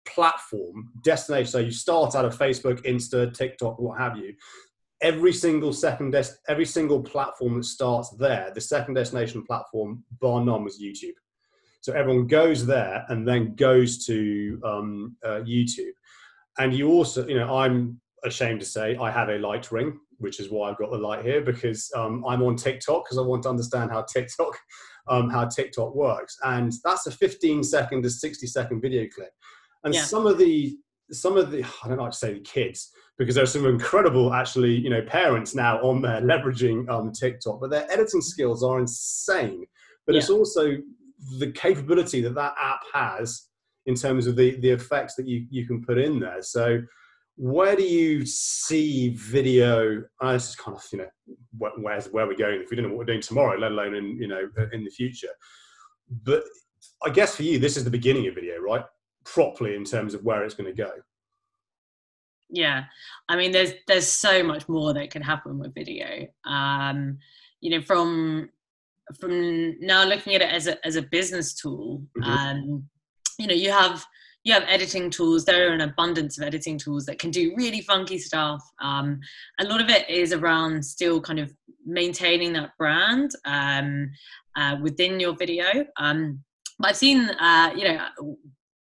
platform, 0.05 0.91
destination. 1.03 1.47
So 1.47 1.59
you 1.59 1.71
start 1.71 2.15
out 2.15 2.25
of 2.25 2.37
Facebook, 2.37 2.81
Insta, 2.85 3.33
TikTok, 3.33 3.79
what 3.79 3.99
have 3.99 4.17
you. 4.17 4.33
Every 5.01 5.33
single 5.33 5.73
second, 5.73 6.11
des- 6.11 6.37
every 6.47 6.65
single 6.65 7.01
platform 7.03 7.55
that 7.55 7.65
starts 7.65 8.15
there, 8.17 8.51
the 8.53 8.61
second 8.61 8.93
destination 8.93 9.43
platform, 9.45 10.03
bar 10.21 10.43
none, 10.43 10.63
was 10.63 10.81
YouTube. 10.81 11.13
So 11.81 11.93
everyone 11.93 12.27
goes 12.27 12.65
there 12.65 13.05
and 13.09 13.27
then 13.27 13.55
goes 13.55 14.05
to 14.05 14.59
um, 14.63 15.15
uh, 15.23 15.41
YouTube. 15.41 15.91
And 16.57 16.73
you 16.73 16.89
also, 16.89 17.27
you 17.27 17.37
know, 17.37 17.57
I'm 17.57 17.99
ashamed 18.23 18.61
to 18.61 18.65
say 18.65 18.95
I 18.95 19.11
have 19.11 19.29
a 19.29 19.37
light 19.37 19.71
ring, 19.71 19.99
which 20.17 20.39
is 20.39 20.49
why 20.49 20.69
I've 20.69 20.77
got 20.77 20.91
the 20.91 20.97
light 20.97 21.23
here 21.23 21.41
because 21.41 21.91
um, 21.95 22.25
I'm 22.25 22.41
on 22.41 22.55
TikTok 22.55 23.03
because 23.03 23.17
I 23.17 23.21
want 23.21 23.43
to 23.43 23.49
understand 23.49 23.91
how 23.91 24.01
TikTok, 24.03 24.57
um, 25.07 25.29
how 25.29 25.45
TikTok 25.45 25.93
works. 25.93 26.37
And 26.43 26.73
that's 26.83 27.05
a 27.05 27.11
15 27.11 27.63
second 27.63 28.01
to 28.03 28.09
60 28.09 28.47
second 28.47 28.81
video 28.81 29.07
clip 29.13 29.31
and 29.85 29.93
yeah. 29.93 30.01
some 30.01 30.27
of 30.27 30.37
the 30.37 30.75
some 31.11 31.37
of 31.37 31.51
the 31.51 31.63
I 31.83 31.87
don't 31.87 31.99
like 31.99 32.11
to 32.11 32.17
say 32.17 32.33
the 32.33 32.39
kids 32.41 32.91
because 33.17 33.35
there's 33.35 33.53
some 33.53 33.65
incredible 33.65 34.33
actually 34.33 34.75
you 34.75 34.89
know 34.89 35.01
parents 35.03 35.55
now 35.55 35.79
on 35.81 36.01
there 36.01 36.21
leveraging 36.21 36.89
um, 36.89 37.11
TikTok, 37.11 37.61
but 37.61 37.69
their 37.69 37.89
editing 37.89 38.21
skills 38.21 38.63
are 38.63 38.79
insane. 38.79 39.65
But 40.05 40.15
yeah. 40.15 40.19
it's 40.19 40.29
also 40.29 40.77
the 41.39 41.51
capability 41.51 42.21
that 42.21 42.35
that 42.35 42.53
app 42.59 42.81
has 42.93 43.47
in 43.85 43.95
terms 43.95 44.27
of 44.27 44.35
the 44.35 44.59
the 44.59 44.69
effects 44.69 45.15
that 45.15 45.27
you 45.27 45.45
you 45.49 45.65
can 45.65 45.85
put 45.85 45.97
in 45.97 46.19
there. 46.19 46.41
So 46.41 46.81
where 47.37 47.75
do 47.75 47.83
you 47.83 48.25
see 48.25 49.09
video? 49.09 50.03
Uh, 50.21 50.33
this 50.33 50.49
is 50.49 50.55
kind 50.55 50.75
of 50.75 50.83
you 50.91 50.99
know 50.99 51.71
where's 51.77 52.07
where 52.07 52.25
we're 52.25 52.35
going 52.35 52.61
if 52.61 52.71
we 52.71 52.77
don't 52.77 52.85
know 52.85 52.89
what 52.89 52.99
we're 52.99 53.05
doing 53.05 53.21
tomorrow, 53.21 53.57
let 53.57 53.71
alone 53.71 53.93
in 53.95 54.17
you 54.17 54.27
know 54.27 54.49
in 54.73 54.83
the 54.83 54.89
future. 54.89 55.33
But 56.23 56.43
I 57.03 57.09
guess 57.09 57.35
for 57.35 57.43
you, 57.43 57.59
this 57.59 57.77
is 57.77 57.83
the 57.83 57.89
beginning 57.89 58.27
of 58.27 58.35
video, 58.35 58.59
right? 58.59 58.83
Properly 59.25 59.75
in 59.75 59.83
terms 59.83 60.13
of 60.13 60.23
where 60.23 60.43
it's 60.43 60.55
going 60.55 60.73
to 60.73 60.83
go. 60.83 60.91
Yeah. 62.49 62.83
I 63.27 63.35
mean 63.35 63.51
there's 63.51 63.73
there's 63.87 64.07
so 64.07 64.43
much 64.43 64.69
more 64.69 64.93
that 64.93 65.09
can 65.09 65.21
happen 65.21 65.57
with 65.57 65.73
video. 65.73 66.27
Um 66.45 67.17
you 67.61 67.71
know 67.71 67.81
from 67.81 68.49
from 69.19 69.79
now 69.79 70.03
looking 70.05 70.35
at 70.35 70.41
it 70.41 70.51
as 70.51 70.67
a 70.67 70.85
as 70.85 70.95
a 70.95 71.01
business 71.01 71.53
tool 71.53 72.01
mm-hmm. 72.17 72.31
um 72.31 72.89
you 73.37 73.45
know 73.47 73.53
you 73.53 73.71
have 73.71 74.05
you 74.43 74.53
have 74.53 74.63
editing 74.67 75.09
tools. 75.09 75.43
There 75.43 75.69
are 75.69 75.73
an 75.73 75.81
abundance 75.81 76.37
of 76.37 76.43
editing 76.43 76.77
tools 76.77 77.05
that 77.07 77.17
can 77.17 77.31
do 77.31 77.55
really 77.57 77.81
funky 77.81 78.19
stuff. 78.19 78.61
Um, 78.79 79.19
a 79.59 79.65
lot 79.65 79.81
of 79.81 79.89
it 79.89 80.07
is 80.07 80.33
around 80.33 80.85
still 80.85 81.19
kind 81.19 81.39
of 81.39 81.51
maintaining 81.83 82.53
that 82.53 82.77
brand 82.77 83.31
um, 83.45 84.11
uh, 84.55 84.77
within 84.83 85.19
your 85.19 85.35
video. 85.35 85.65
Um, 85.97 86.43
but 86.77 86.89
i've 86.89 86.97
seen 86.97 87.29
uh, 87.39 87.71
you 87.75 87.85
know 87.85 88.37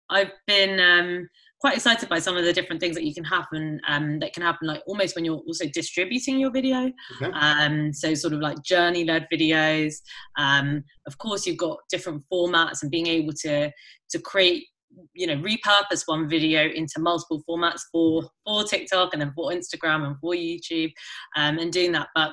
I've 0.10 0.32
been 0.48 0.80
um, 0.80 1.30
quite 1.60 1.76
excited 1.76 2.10
by 2.10 2.20
some 2.20 2.38
of 2.38 2.46
the 2.46 2.54
different 2.54 2.80
things 2.80 2.96
that 2.96 3.06
you 3.06 3.14
can 3.14 3.24
happen 3.24 3.80
um, 3.88 4.20
that 4.20 4.34
can 4.34 4.44
happen 4.44 4.68
like 4.68 4.84
almost 4.86 5.16
when 5.16 5.26
you're 5.26 5.38
also 5.48 5.66
distributing 5.74 6.40
your 6.40 6.52
video. 6.52 6.92
Okay. 7.22 7.32
um, 7.34 7.94
so 7.94 8.14
sort 8.14 8.34
of 8.34 8.40
like 8.40 8.62
journey 8.64 9.04
led 9.04 9.28
videos. 9.32 9.96
Um, 10.38 10.84
of 11.08 11.18
course 11.18 11.46
you've 11.46 11.58
got 11.58 11.80
different 11.90 12.24
formats 12.32 12.82
and 12.82 12.92
being 12.92 13.08
able 13.08 13.34
to 13.42 13.72
to 14.12 14.20
create 14.20 14.66
you 15.14 15.28
know 15.28 15.36
repurpose 15.38 16.04
one 16.06 16.30
video 16.30 16.70
into 16.70 17.00
multiple 17.00 17.44
formats 17.50 17.82
for 17.92 18.30
for 18.46 18.64
tiktok 18.64 19.12
and 19.12 19.22
then 19.22 19.34
for 19.36 19.52
instagram 19.52 20.06
and 20.06 20.16
for 20.22 20.34
youtube 20.34 20.92
um, 21.36 21.58
and 21.58 21.74
doing 21.74 21.92
that. 21.92 22.08
But 22.16 22.32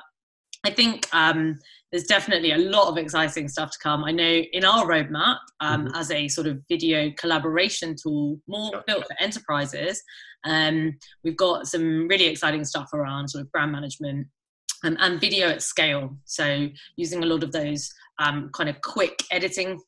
I 0.64 0.70
think 0.70 1.08
um, 1.12 1.58
there's 1.90 2.04
definitely 2.04 2.52
a 2.52 2.58
lot 2.58 2.88
of 2.88 2.96
exciting 2.96 3.48
stuff 3.48 3.72
to 3.72 3.78
come. 3.82 4.04
I 4.04 4.12
know 4.12 4.42
in 4.52 4.64
our 4.64 4.86
roadmap, 4.86 5.38
um, 5.60 5.86
mm-hmm. 5.86 5.94
as 5.94 6.10
a 6.10 6.28
sort 6.28 6.46
of 6.46 6.60
video 6.68 7.10
collaboration 7.18 7.96
tool, 8.00 8.40
more 8.46 8.82
built 8.86 9.06
for 9.06 9.16
enterprises, 9.20 10.02
um, 10.44 10.96
we've 11.24 11.36
got 11.36 11.66
some 11.66 12.06
really 12.08 12.26
exciting 12.26 12.64
stuff 12.64 12.92
around 12.92 13.28
sort 13.28 13.42
of 13.42 13.52
brand 13.52 13.72
management 13.72 14.26
and, 14.84 14.96
and 15.00 15.20
video 15.20 15.48
at 15.48 15.62
scale. 15.62 16.16
So 16.24 16.68
using 16.96 17.22
a 17.22 17.26
lot 17.26 17.42
of 17.42 17.52
those 17.52 17.92
um, 18.18 18.50
kind 18.54 18.68
of 18.68 18.80
quick 18.80 19.22
editing 19.30 19.80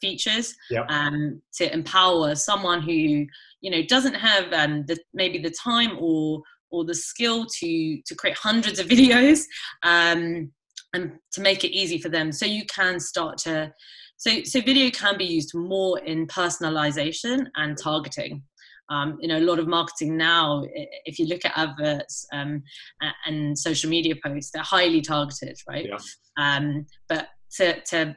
features 0.00 0.54
yep. 0.70 0.86
Um, 0.88 1.40
to 1.54 1.72
empower 1.72 2.34
someone 2.34 2.82
who 2.82 3.26
you 3.60 3.70
know 3.70 3.82
doesn't 3.88 4.14
have 4.14 4.52
um, 4.52 4.84
the, 4.86 4.98
maybe 5.14 5.38
the 5.38 5.50
time 5.50 5.96
or 6.00 6.42
or 6.70 6.84
the 6.84 6.94
skill 6.94 7.46
to 7.58 8.00
to 8.06 8.14
create 8.14 8.36
hundreds 8.36 8.78
of 8.78 8.86
videos 8.86 9.42
um, 9.82 10.50
and 10.94 11.12
to 11.32 11.40
make 11.40 11.64
it 11.64 11.76
easy 11.76 11.98
for 11.98 12.08
them 12.08 12.32
so 12.32 12.46
you 12.46 12.64
can 12.66 12.98
start 12.98 13.38
to 13.38 13.72
so 14.16 14.42
so 14.44 14.60
video 14.60 14.90
can 14.90 15.16
be 15.16 15.24
used 15.24 15.54
more 15.54 15.98
in 16.00 16.26
personalization 16.26 17.46
and 17.56 17.76
targeting 17.76 18.42
Um, 18.90 19.18
you 19.20 19.28
know, 19.28 19.38
a 19.38 19.48
lot 19.50 19.58
of 19.58 19.66
marketing 19.68 20.16
now, 20.16 20.64
if 21.04 21.18
you 21.18 21.26
look 21.26 21.44
at 21.44 21.52
adverts 21.56 22.26
um, 22.32 22.62
and 23.26 23.58
social 23.58 23.90
media 23.90 24.14
posts, 24.24 24.50
they're 24.50 24.62
highly 24.62 25.02
targeted, 25.02 25.56
right? 25.68 25.86
Yeah. 25.86 25.98
Um, 26.42 26.86
but 27.08 27.28
to, 27.56 27.80
to 27.90 28.16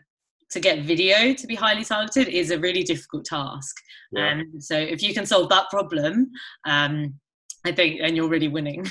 to 0.53 0.59
get 0.59 0.85
video 0.85 1.33
to 1.33 1.47
be 1.47 1.55
highly 1.55 1.83
targeted 1.83 2.27
is 2.27 2.51
a 2.51 2.59
really 2.59 2.83
difficult 2.83 3.25
task. 3.25 3.75
Yeah. 4.11 4.31
Um, 4.31 4.39
so 4.59 4.75
if 4.77 5.01
you 5.03 5.13
can 5.13 5.25
solve 5.25 5.49
that 5.49 5.69
problem, 5.69 6.29
um, 6.65 7.19
I 7.63 7.71
think, 7.71 7.99
and 8.01 8.15
you're 8.15 8.29
really 8.29 8.47
winning. 8.47 8.87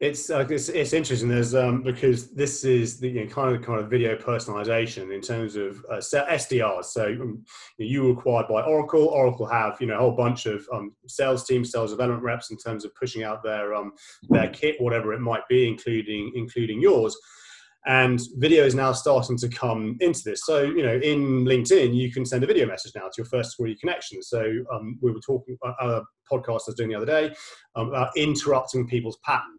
It's, 0.00 0.30
uh, 0.30 0.46
it's, 0.48 0.68
it's 0.68 0.92
interesting. 0.92 1.28
There's 1.28 1.56
um, 1.56 1.82
because 1.82 2.30
this 2.30 2.62
is 2.62 3.00
the 3.00 3.08
you 3.08 3.24
know, 3.24 3.30
kind 3.30 3.56
of 3.56 3.62
kind 3.62 3.80
of 3.80 3.90
video 3.90 4.14
personalization 4.14 5.12
in 5.12 5.20
terms 5.20 5.56
of 5.56 5.84
uh, 5.90 5.96
SDRs. 5.96 6.84
So 6.84 7.06
um, 7.20 7.44
you 7.78 8.04
were 8.04 8.12
acquired 8.12 8.46
by 8.46 8.62
Oracle. 8.62 9.06
Oracle 9.06 9.46
have 9.46 9.76
you 9.80 9.88
know 9.88 9.96
a 9.96 9.98
whole 9.98 10.12
bunch 10.12 10.46
of 10.46 10.64
um, 10.72 10.94
sales 11.08 11.44
teams, 11.44 11.72
sales 11.72 11.90
development 11.90 12.22
reps 12.22 12.52
in 12.52 12.56
terms 12.56 12.84
of 12.84 12.94
pushing 12.94 13.24
out 13.24 13.42
their 13.42 13.74
um, 13.74 13.92
their 14.30 14.48
kit, 14.50 14.76
whatever 14.78 15.12
it 15.14 15.20
might 15.20 15.46
be, 15.48 15.66
including 15.66 16.30
including 16.36 16.80
yours 16.80 17.16
and 17.88 18.20
video 18.36 18.64
is 18.64 18.74
now 18.74 18.92
starting 18.92 19.36
to 19.38 19.48
come 19.48 19.96
into 20.00 20.20
this. 20.24 20.42
So 20.44 20.62
you 20.62 20.82
know 20.82 21.00
in 21.02 21.44
linkedin 21.44 21.94
you 21.94 22.12
can 22.12 22.24
send 22.24 22.44
a 22.44 22.46
video 22.46 22.66
message 22.66 22.92
now 22.94 23.06
to 23.06 23.12
your 23.16 23.26
first 23.26 23.56
degree 23.56 23.76
connection 23.76 24.22
so 24.22 24.44
um, 24.72 24.98
we 25.02 25.10
were 25.10 25.20
talking 25.20 25.56
uh, 25.66 25.72
a 25.80 26.00
podcast 26.30 26.60
i 26.60 26.68
was 26.68 26.74
doing 26.76 26.90
the 26.90 26.94
other 26.94 27.06
day 27.06 27.34
um, 27.74 27.88
about 27.88 28.10
interrupting 28.16 28.86
people's 28.86 29.18
pattern 29.24 29.58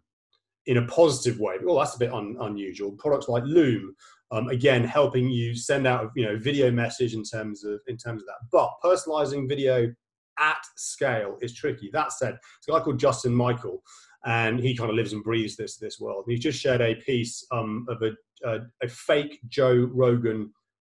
in 0.66 0.76
a 0.76 0.86
positive 0.86 1.40
way. 1.40 1.56
Well 1.62 1.78
that's 1.78 1.96
a 1.96 1.98
bit 1.98 2.12
un- 2.12 2.36
unusual. 2.40 2.92
Products 2.92 3.28
like 3.28 3.42
loom 3.44 3.94
um, 4.30 4.48
again 4.48 4.84
helping 4.84 5.28
you 5.28 5.56
send 5.56 5.86
out 5.86 6.04
a 6.04 6.08
you 6.14 6.24
know 6.24 6.38
video 6.38 6.70
message 6.70 7.14
in 7.14 7.24
terms 7.24 7.64
of 7.64 7.80
in 7.88 7.96
terms 7.96 8.22
of 8.22 8.26
that. 8.26 8.48
But 8.52 8.70
personalizing 8.84 9.48
video 9.48 9.92
at 10.38 10.64
scale 10.76 11.36
is 11.42 11.54
tricky. 11.54 11.90
That 11.92 12.12
said 12.12 12.38
it's 12.58 12.68
a 12.68 12.72
guy 12.72 12.80
called 12.80 13.00
justin 13.00 13.34
michael 13.34 13.82
and 14.26 14.60
he 14.60 14.76
kind 14.76 14.90
of 14.90 14.96
lives 14.96 15.12
and 15.12 15.22
breathes 15.22 15.56
this 15.56 15.76
this 15.76 15.98
world. 16.00 16.24
And 16.26 16.32
he 16.32 16.38
just 16.38 16.60
shared 16.60 16.80
a 16.80 16.94
piece 16.94 17.46
um, 17.52 17.86
of 17.88 18.02
a, 18.02 18.12
a, 18.48 18.60
a 18.82 18.88
fake 18.88 19.40
Joe 19.48 19.88
Rogan 19.92 20.52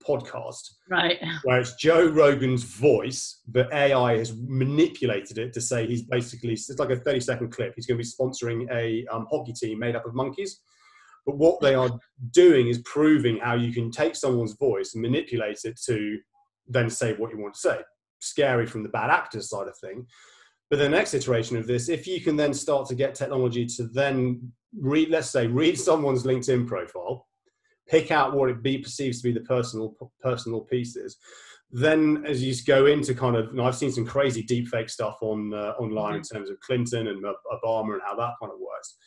podcast, 0.06 0.74
right? 0.90 1.18
Where 1.44 1.60
it's 1.60 1.76
Joe 1.76 2.08
Rogan's 2.08 2.64
voice, 2.64 3.42
but 3.48 3.72
AI 3.74 4.18
has 4.18 4.36
manipulated 4.36 5.38
it 5.38 5.54
to 5.54 5.62
say 5.62 5.88
he's 5.88 6.04
basically 6.04 6.54
it's 6.54 6.80
like 6.80 6.90
a 6.90 6.98
thirty 6.98 7.20
second 7.20 7.52
clip. 7.52 7.74
He's 7.76 7.86
going 7.86 7.98
to 7.98 8.04
be 8.04 8.10
sponsoring 8.10 8.70
a 8.72 9.06
um, 9.14 9.28
hockey 9.32 9.54
team 9.54 9.80
made 9.80 9.96
up 9.96 10.06
of 10.06 10.14
monkeys. 10.14 10.60
But 11.26 11.38
what 11.38 11.62
they 11.62 11.74
are 11.74 11.90
doing 12.32 12.68
is 12.68 12.80
proving 12.80 13.38
how 13.38 13.56
you 13.56 13.72
can 13.72 13.92
take 13.92 14.16
someone's 14.16 14.54
voice 14.54 14.94
and 14.94 15.02
manipulate 15.02 15.60
it 15.64 15.80
to 15.86 16.18
then 16.68 16.90
say 16.90 17.14
what 17.14 17.32
you 17.32 17.40
want 17.40 17.54
to 17.54 17.60
say. 17.60 17.80
Scary 18.20 18.66
from 18.66 18.84
the 18.84 18.90
bad 18.90 19.10
actors 19.10 19.50
side 19.50 19.68
of 19.68 19.78
thing. 19.78 20.06
But 20.74 20.80
the 20.80 20.90
next 20.90 21.14
iteration 21.14 21.56
of 21.56 21.68
this, 21.68 21.88
if 21.88 22.08
you 22.08 22.20
can 22.20 22.36
then 22.36 22.52
start 22.52 22.88
to 22.88 22.96
get 22.96 23.14
technology 23.14 23.64
to 23.78 23.84
then 23.84 24.52
read, 24.76 25.10
let's 25.10 25.30
say, 25.30 25.46
read 25.46 25.78
someone's 25.78 26.24
LinkedIn 26.24 26.66
profile, 26.66 27.28
pick 27.88 28.10
out 28.10 28.34
what 28.34 28.50
it 28.50 28.64
be 28.64 28.80
perceives 28.80 29.22
to 29.22 29.28
be 29.28 29.32
the 29.32 29.46
personal 29.46 29.96
personal 30.20 30.62
pieces, 30.62 31.20
then 31.70 32.26
as 32.26 32.42
you 32.42 32.56
go 32.66 32.88
into 32.88 33.14
kind 33.14 33.36
of, 33.36 33.56
I've 33.60 33.76
seen 33.76 33.92
some 33.92 34.08
crazy 34.08 34.42
deep 34.42 34.68
fake 34.68 34.90
stuff 34.90 35.20
on 35.22 35.54
uh, 35.54 35.74
online 35.78 36.14
mm-hmm. 36.14 36.16
in 36.16 36.24
terms 36.24 36.50
of 36.50 36.60
Clinton 36.62 37.06
and 37.06 37.24
Obama 37.24 37.94
and 37.94 38.02
how 38.04 38.16
that 38.16 38.34
kind 38.42 38.52
of 38.52 38.58
works. 38.60 38.98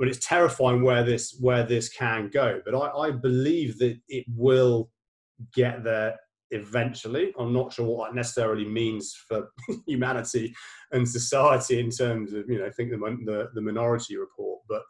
But 0.00 0.08
it's 0.08 0.26
terrifying 0.26 0.82
where 0.82 1.04
this 1.04 1.38
where 1.38 1.62
this 1.62 1.88
can 1.90 2.28
go. 2.28 2.60
But 2.64 2.74
I, 2.74 3.06
I 3.06 3.10
believe 3.12 3.78
that 3.78 4.00
it 4.08 4.24
will 4.34 4.90
get 5.54 5.84
there 5.84 6.16
eventually. 6.50 7.32
I'm 7.38 7.52
not 7.52 7.72
sure 7.72 7.86
what 7.86 8.10
that 8.10 8.16
necessarily 8.16 8.64
means 8.64 9.14
for 9.28 9.50
humanity 9.86 10.54
and 10.92 11.08
society 11.08 11.80
in 11.80 11.90
terms 11.90 12.32
of, 12.32 12.48
you 12.48 12.58
know, 12.58 12.66
I 12.66 12.70
think 12.70 12.90
the, 12.90 12.96
the, 12.96 13.50
the 13.54 13.60
minority 13.60 14.16
report, 14.16 14.60
but 14.68 14.82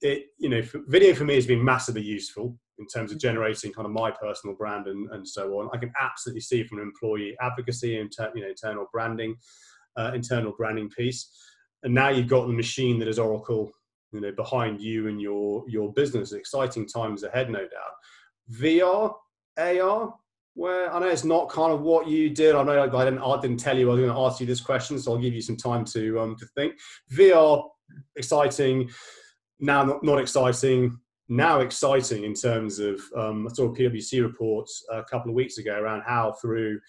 it, 0.00 0.26
you 0.38 0.48
know, 0.48 0.62
video 0.86 1.14
for 1.14 1.24
me 1.24 1.34
has 1.34 1.46
been 1.46 1.64
massively 1.64 2.02
useful 2.02 2.56
in 2.78 2.86
terms 2.86 3.10
of 3.10 3.18
generating 3.18 3.72
kind 3.72 3.86
of 3.86 3.92
my 3.92 4.10
personal 4.10 4.54
brand 4.56 4.86
and, 4.86 5.10
and 5.10 5.26
so 5.26 5.58
on. 5.58 5.68
I 5.72 5.78
can 5.78 5.92
absolutely 6.00 6.42
see 6.42 6.62
from 6.62 6.78
an 6.78 6.84
employee 6.84 7.36
advocacy 7.40 7.98
and, 7.98 8.12
you 8.34 8.42
know, 8.42 8.48
internal 8.48 8.86
branding, 8.92 9.36
uh, 9.96 10.12
internal 10.14 10.52
branding 10.56 10.88
piece. 10.88 11.30
And 11.82 11.94
now 11.94 12.08
you've 12.08 12.28
got 12.28 12.46
the 12.46 12.52
machine 12.52 12.98
that 13.00 13.08
is 13.08 13.18
Oracle, 13.18 13.72
you 14.12 14.20
know, 14.20 14.32
behind 14.32 14.80
you 14.80 15.08
and 15.08 15.20
your, 15.20 15.64
your 15.68 15.92
business. 15.92 16.32
Exciting 16.32 16.86
times 16.86 17.24
ahead, 17.24 17.50
no 17.50 17.60
doubt. 17.60 17.94
VR, 18.52 19.14
AR, 19.58 20.14
where 20.58 20.92
I 20.92 20.98
know 20.98 21.06
it's 21.06 21.24
not 21.24 21.48
kind 21.48 21.72
of 21.72 21.82
what 21.82 22.08
you 22.08 22.30
did. 22.30 22.56
I 22.56 22.64
know 22.64 22.82
I 22.82 23.04
didn't, 23.04 23.20
I 23.20 23.40
didn't 23.40 23.60
tell 23.60 23.78
you 23.78 23.88
I 23.88 23.94
was 23.94 24.00
going 24.00 24.12
to 24.12 24.20
ask 24.20 24.40
you 24.40 24.46
this 24.46 24.60
question, 24.60 24.98
so 24.98 25.12
I'll 25.12 25.18
give 25.18 25.32
you 25.32 25.40
some 25.40 25.56
time 25.56 25.84
to 25.86 26.18
um, 26.18 26.36
to 26.36 26.46
think. 26.56 26.74
VR, 27.12 27.62
exciting. 28.16 28.90
Now, 29.60 29.84
not, 29.84 30.02
not 30.02 30.20
exciting. 30.20 30.98
Now, 31.28 31.60
exciting 31.60 32.24
in 32.24 32.34
terms 32.34 32.80
of 32.80 33.00
um, 33.16 33.46
I 33.46 33.54
saw 33.54 33.66
a 33.66 33.76
PwC 33.76 34.20
report 34.20 34.68
a 34.90 35.04
couple 35.04 35.30
of 35.30 35.36
weeks 35.36 35.58
ago 35.58 35.78
around 35.78 36.02
how 36.04 36.32
through 36.42 36.80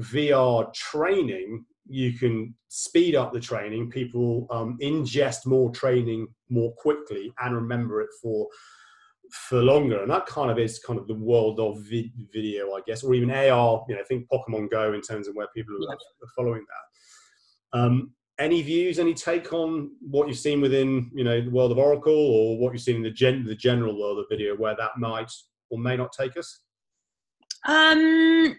VR 0.00 0.72
training 0.72 1.64
you 1.88 2.12
can 2.12 2.54
speed 2.68 3.16
up 3.16 3.32
the 3.32 3.40
training. 3.40 3.90
People 3.90 4.46
um, 4.50 4.78
ingest 4.80 5.46
more 5.46 5.72
training 5.72 6.28
more 6.48 6.72
quickly 6.74 7.32
and 7.42 7.56
remember 7.56 8.02
it 8.02 8.10
for 8.22 8.46
for 9.32 9.62
longer. 9.62 10.02
And 10.02 10.10
that 10.10 10.26
kind 10.26 10.50
of 10.50 10.58
is 10.58 10.78
kind 10.78 10.98
of 10.98 11.06
the 11.06 11.14
world 11.14 11.60
of 11.60 11.82
vi- 11.82 12.12
video, 12.32 12.72
I 12.72 12.80
guess, 12.86 13.02
or 13.02 13.14
even 13.14 13.30
AR, 13.30 13.84
you 13.88 13.94
know, 13.94 14.00
I 14.00 14.04
think 14.04 14.28
Pokemon 14.28 14.70
Go 14.70 14.92
in 14.92 15.00
terms 15.00 15.28
of 15.28 15.34
where 15.34 15.46
people 15.54 15.74
are, 15.76 15.80
yeah. 15.92 16.28
following 16.36 16.64
that. 17.72 17.78
Um, 17.78 18.12
any 18.38 18.62
views, 18.62 18.98
any 18.98 19.14
take 19.14 19.52
on 19.52 19.90
what 20.00 20.26
you've 20.26 20.38
seen 20.38 20.60
within, 20.60 21.10
you 21.14 21.24
know, 21.24 21.40
the 21.40 21.50
world 21.50 21.72
of 21.72 21.78
Oracle 21.78 22.12
or 22.12 22.58
what 22.58 22.72
you've 22.72 22.82
seen 22.82 22.96
in 22.96 23.02
the, 23.02 23.10
gen- 23.10 23.44
the 23.44 23.54
general 23.54 23.98
world 23.98 24.18
of 24.18 24.26
video 24.30 24.56
where 24.56 24.74
that 24.76 24.92
might 24.96 25.30
or 25.68 25.78
may 25.78 25.96
not 25.96 26.12
take 26.12 26.36
us? 26.36 26.60
Um, 27.66 28.56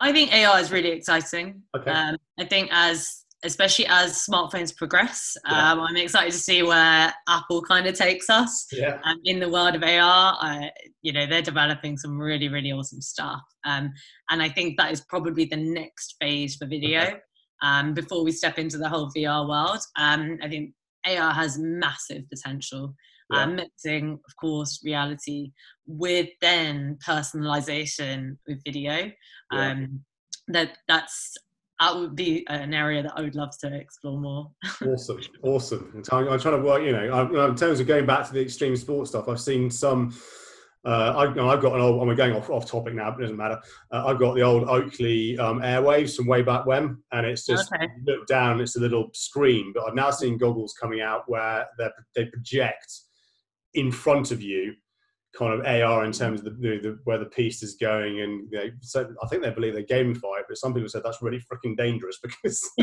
I 0.00 0.12
think 0.12 0.32
AR 0.32 0.60
is 0.60 0.70
really 0.70 0.90
exciting. 0.90 1.62
Okay. 1.76 1.90
Um, 1.90 2.18
I 2.38 2.44
think 2.44 2.68
as 2.70 3.24
especially 3.44 3.86
as 3.86 4.26
smartphones 4.26 4.74
progress. 4.74 5.36
Yeah. 5.46 5.72
Um, 5.72 5.80
I'm 5.80 5.96
excited 5.96 6.32
to 6.32 6.38
see 6.38 6.62
where 6.62 7.12
Apple 7.28 7.62
kind 7.62 7.86
of 7.86 7.94
takes 7.94 8.30
us 8.30 8.66
yeah. 8.72 8.98
um, 9.04 9.20
in 9.24 9.40
the 9.40 9.48
world 9.48 9.74
of 9.74 9.82
AR. 9.82 10.36
Uh, 10.40 10.66
you 11.02 11.12
know, 11.12 11.26
they're 11.26 11.42
developing 11.42 11.96
some 11.96 12.18
really, 12.18 12.48
really 12.48 12.72
awesome 12.72 13.00
stuff. 13.00 13.42
Um, 13.64 13.92
and 14.30 14.42
I 14.42 14.48
think 14.48 14.78
that 14.78 14.90
is 14.90 15.02
probably 15.02 15.44
the 15.44 15.56
next 15.56 16.16
phase 16.20 16.56
for 16.56 16.66
video 16.66 17.02
okay. 17.02 17.16
Um, 17.62 17.94
before 17.94 18.24
we 18.24 18.32
step 18.32 18.58
into 18.58 18.78
the 18.78 18.88
whole 18.88 19.10
VR 19.16 19.48
world. 19.48 19.80
Um, 19.98 20.38
I 20.42 20.48
think 20.48 20.72
AR 21.06 21.32
has 21.32 21.58
massive 21.58 22.22
potential. 22.30 22.94
Yeah. 23.32 23.42
Um, 23.42 23.56
mixing, 23.56 24.12
of 24.12 24.36
course, 24.40 24.80
reality 24.84 25.50
with 25.86 26.28
then 26.40 26.98
personalization 27.06 28.38
with 28.46 28.62
video. 28.64 29.10
Yeah. 29.52 29.86
that 30.48 30.78
that's 30.86 31.36
that 31.80 31.94
would 31.94 32.16
be 32.16 32.46
an 32.48 32.72
area 32.72 33.02
that 33.02 33.12
I 33.16 33.20
would 33.20 33.34
love 33.34 33.56
to 33.58 33.74
explore 33.74 34.18
more. 34.18 34.50
awesome, 34.86 35.20
awesome. 35.42 36.02
I'm, 36.10 36.28
I'm, 36.28 36.40
trying 36.40 36.56
to 36.56 36.62
work. 36.62 36.82
You 36.82 36.92
know, 36.92 37.46
in 37.48 37.54
terms 37.56 37.80
of 37.80 37.86
going 37.86 38.06
back 38.06 38.26
to 38.26 38.32
the 38.32 38.40
extreme 38.40 38.76
sports 38.76 39.10
stuff, 39.10 39.28
I've 39.28 39.40
seen 39.40 39.70
some. 39.70 40.16
Uh, 40.84 41.12
I, 41.16 41.50
have 41.50 41.60
got 41.60 41.74
an 41.74 41.80
old. 41.80 42.00
I'm 42.00 42.14
going 42.14 42.34
off, 42.34 42.48
off 42.48 42.66
topic 42.70 42.94
now, 42.94 43.10
but 43.10 43.18
it 43.18 43.22
doesn't 43.22 43.36
matter. 43.36 43.60
Uh, 43.90 44.06
I've 44.06 44.20
got 44.20 44.34
the 44.34 44.42
old 44.42 44.68
Oakley 44.68 45.36
um, 45.38 45.60
Airwaves 45.60 46.16
from 46.16 46.26
way 46.26 46.42
back 46.42 46.64
when, 46.64 46.98
and 47.12 47.26
it's 47.26 47.44
just 47.44 47.72
okay. 47.72 47.88
look 48.06 48.26
down. 48.26 48.60
It's 48.60 48.76
a 48.76 48.80
little 48.80 49.10
screen, 49.12 49.72
but 49.74 49.84
I've 49.86 49.94
now 49.94 50.10
seen 50.10 50.38
goggles 50.38 50.74
coming 50.80 51.00
out 51.00 51.24
where 51.26 51.66
they 52.14 52.24
project 52.26 53.00
in 53.74 53.92
front 53.92 54.30
of 54.30 54.40
you 54.40 54.74
kind 55.36 55.52
of 55.52 55.66
AR 55.66 56.04
in 56.04 56.12
terms 56.12 56.40
of 56.40 56.44
the, 56.44 56.50
the, 56.50 56.78
the, 56.78 56.98
where 57.04 57.18
the 57.18 57.26
piece 57.26 57.62
is 57.62 57.74
going, 57.74 58.20
and 58.20 58.48
you 58.50 58.58
know, 58.58 58.70
so 58.80 59.12
I 59.22 59.26
think 59.26 59.42
they 59.42 59.50
believe 59.50 59.74
they 59.74 59.84
gamify 59.84 60.40
it, 60.40 60.46
but 60.48 60.56
some 60.56 60.72
people 60.72 60.88
said 60.88 61.02
that's 61.04 61.22
really 61.22 61.40
freaking 61.40 61.76
dangerous 61.76 62.18
because 62.22 62.68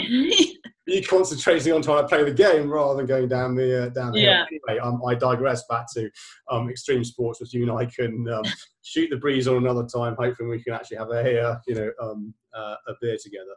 you're 0.85 1.03
concentrating 1.03 1.73
on 1.73 1.81
trying 1.81 2.03
to 2.03 2.07
play 2.07 2.23
the 2.23 2.33
game 2.33 2.69
rather 2.69 2.97
than 2.97 3.05
going 3.05 3.27
down 3.27 3.55
the 3.55 3.85
uh, 3.85 3.89
down 3.89 4.11
the 4.11 4.19
yeah. 4.19 4.45
hill. 4.49 4.59
Anyway, 4.69 4.79
um, 4.79 5.01
I 5.07 5.15
digress 5.15 5.63
back 5.69 5.85
to 5.95 6.09
um, 6.49 6.69
extreme 6.69 7.03
sports, 7.03 7.39
which 7.39 7.53
you 7.53 7.63
and 7.63 7.71
I 7.71 7.85
can 7.85 8.27
um, 8.29 8.43
shoot 8.83 9.09
the 9.09 9.17
breeze 9.17 9.47
on 9.47 9.57
another 9.57 9.85
time. 9.85 10.15
Hopefully, 10.17 10.49
we 10.49 10.63
can 10.63 10.73
actually 10.73 10.97
have 10.97 11.09
a 11.09 11.41
uh, 11.41 11.59
you 11.67 11.75
know 11.75 11.91
um, 12.01 12.33
uh, 12.55 12.75
a 12.87 12.93
beer 13.01 13.17
together. 13.21 13.55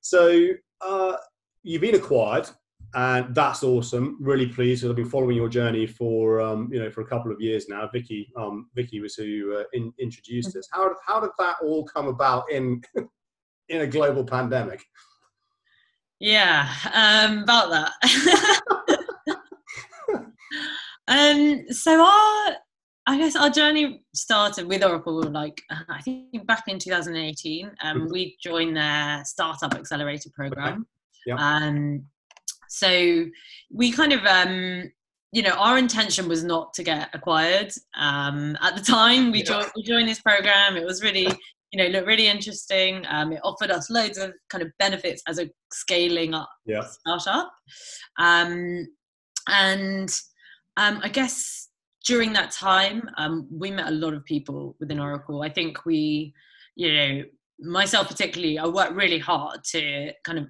So 0.00 0.48
uh, 0.80 1.16
you've 1.62 1.82
been 1.82 1.96
acquired 1.96 2.48
and 2.94 3.34
that's 3.34 3.62
awesome. 3.62 4.16
Really 4.20 4.46
pleased 4.46 4.82
because 4.82 4.90
I've 4.90 4.96
been 4.96 5.10
following 5.10 5.36
your 5.36 5.48
journey 5.48 5.86
for 5.86 6.40
um, 6.40 6.68
you 6.72 6.78
know 6.78 6.90
for 6.90 7.02
a 7.02 7.06
couple 7.06 7.32
of 7.32 7.40
years 7.40 7.68
now. 7.68 7.88
Vicky, 7.92 8.32
um, 8.36 8.68
Vicky 8.74 9.00
was 9.00 9.14
who 9.14 9.58
uh, 9.58 9.64
in, 9.72 9.92
introduced 9.98 10.56
us. 10.56 10.68
How 10.72 10.94
how 11.04 11.20
did 11.20 11.30
that 11.38 11.56
all 11.62 11.84
come 11.84 12.08
about 12.08 12.50
in 12.50 12.82
in 13.68 13.82
a 13.82 13.86
global 13.86 14.24
pandemic? 14.24 14.82
Yeah, 16.18 16.72
um, 16.94 17.42
about 17.42 17.70
that. 17.70 17.92
um, 21.08 21.64
so 21.70 22.00
our 22.00 22.56
I 23.08 23.18
guess 23.18 23.36
our 23.36 23.50
journey 23.50 24.02
started 24.14 24.66
with 24.66 24.82
Oracle 24.82 25.22
like 25.22 25.60
I 25.70 26.00
think 26.02 26.46
back 26.46 26.64
in 26.66 26.78
2018. 26.78 27.70
Um, 27.82 27.98
mm-hmm. 27.98 28.12
we 28.12 28.36
joined 28.42 28.76
their 28.76 29.22
startup 29.24 29.74
accelerator 29.74 30.30
program. 30.34 30.86
Yeah. 31.26 31.36
Um, 31.38 32.06
so 32.76 33.24
we 33.72 33.90
kind 33.90 34.12
of 34.12 34.22
um, 34.26 34.90
you 35.32 35.42
know 35.42 35.54
our 35.66 35.78
intention 35.78 36.28
was 36.28 36.44
not 36.44 36.74
to 36.74 36.82
get 36.82 37.08
acquired 37.14 37.72
um, 37.96 38.56
at 38.60 38.76
the 38.76 38.82
time 38.82 39.32
we, 39.32 39.38
Yeah. 39.38 39.44
joined, 39.44 39.70
we 39.76 39.82
joined 39.82 40.08
this 40.08 40.20
program 40.20 40.76
it 40.76 40.84
was 40.84 41.02
really 41.02 41.26
you 41.72 41.78
know 41.78 41.86
looked 41.86 42.06
really 42.06 42.26
interesting 42.26 43.04
um, 43.08 43.32
it 43.32 43.40
offered 43.42 43.70
us 43.70 43.88
loads 43.90 44.18
of 44.18 44.32
kind 44.50 44.62
of 44.62 44.70
benefits 44.78 45.22
as 45.26 45.38
a 45.38 45.48
scaling 45.72 46.34
up 46.34 46.50
Yeah. 46.66 46.82
startup 46.82 47.50
um, 48.18 48.86
and 49.48 50.10
um, 50.76 51.00
i 51.02 51.08
guess 51.08 51.68
during 52.06 52.32
that 52.34 52.50
time 52.50 53.08
um, 53.16 53.48
we 53.50 53.70
met 53.70 53.88
a 53.88 53.98
lot 54.04 54.14
of 54.14 54.24
people 54.24 54.76
within 54.80 55.00
oracle 55.00 55.42
i 55.42 55.48
think 55.48 55.84
we 55.86 56.34
you 56.76 56.92
know 56.94 57.22
myself 57.60 58.06
particularly 58.08 58.58
i 58.58 58.66
worked 58.66 58.92
really 58.92 59.18
hard 59.18 59.64
to 59.64 60.12
kind 60.24 60.38
of 60.40 60.46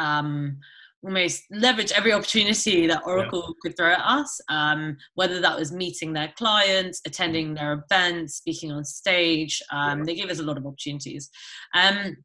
um, 0.00 0.58
almost 1.04 1.44
leverage 1.50 1.92
every 1.92 2.12
opportunity 2.12 2.86
that 2.86 3.02
Oracle 3.06 3.54
could 3.62 3.76
throw 3.76 3.92
at 3.92 4.00
us, 4.00 4.40
um, 4.48 4.96
whether 5.14 5.40
that 5.40 5.58
was 5.58 5.72
meeting 5.72 6.12
their 6.12 6.32
clients, 6.36 7.00
attending 7.06 7.54
their 7.54 7.84
events, 7.84 8.34
speaking 8.36 8.72
on 8.72 8.84
stage. 8.84 9.62
Um, 9.70 10.00
Yeah. 10.00 10.04
They 10.06 10.14
gave 10.16 10.30
us 10.30 10.40
a 10.40 10.42
lot 10.42 10.56
of 10.58 10.66
opportunities. 10.66 11.30
Um, 11.74 12.16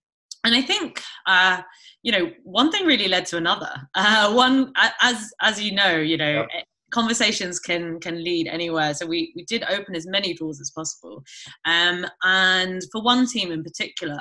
and 0.46 0.54
I 0.56 0.62
think, 0.62 1.02
uh, 1.28 1.62
you 2.02 2.12
know, 2.12 2.32
one 2.44 2.72
thing 2.72 2.86
really 2.86 3.08
led 3.08 3.26
to 3.28 3.38
another. 3.38 3.72
Uh, 3.96 4.34
one, 4.34 4.74
as 5.02 5.32
as 5.42 5.62
you 5.62 5.74
know, 5.74 5.96
you 5.98 6.18
know, 6.18 6.42
Yep. 6.42 6.50
eh, 6.54 6.62
conversations 6.92 7.60
can 7.60 8.00
can 8.00 8.24
lead 8.24 8.48
anywhere. 8.48 8.94
So 8.94 9.06
we 9.06 9.32
we 9.36 9.46
did 9.46 9.64
open 9.70 9.96
as 9.96 10.06
many 10.08 10.34
doors 10.34 10.60
as 10.60 10.72
possible. 10.72 11.24
Um, 11.66 12.06
and 12.24 12.82
for 12.92 13.02
one 13.04 13.28
team 13.28 13.52
in 13.52 13.64
particular, 13.64 14.20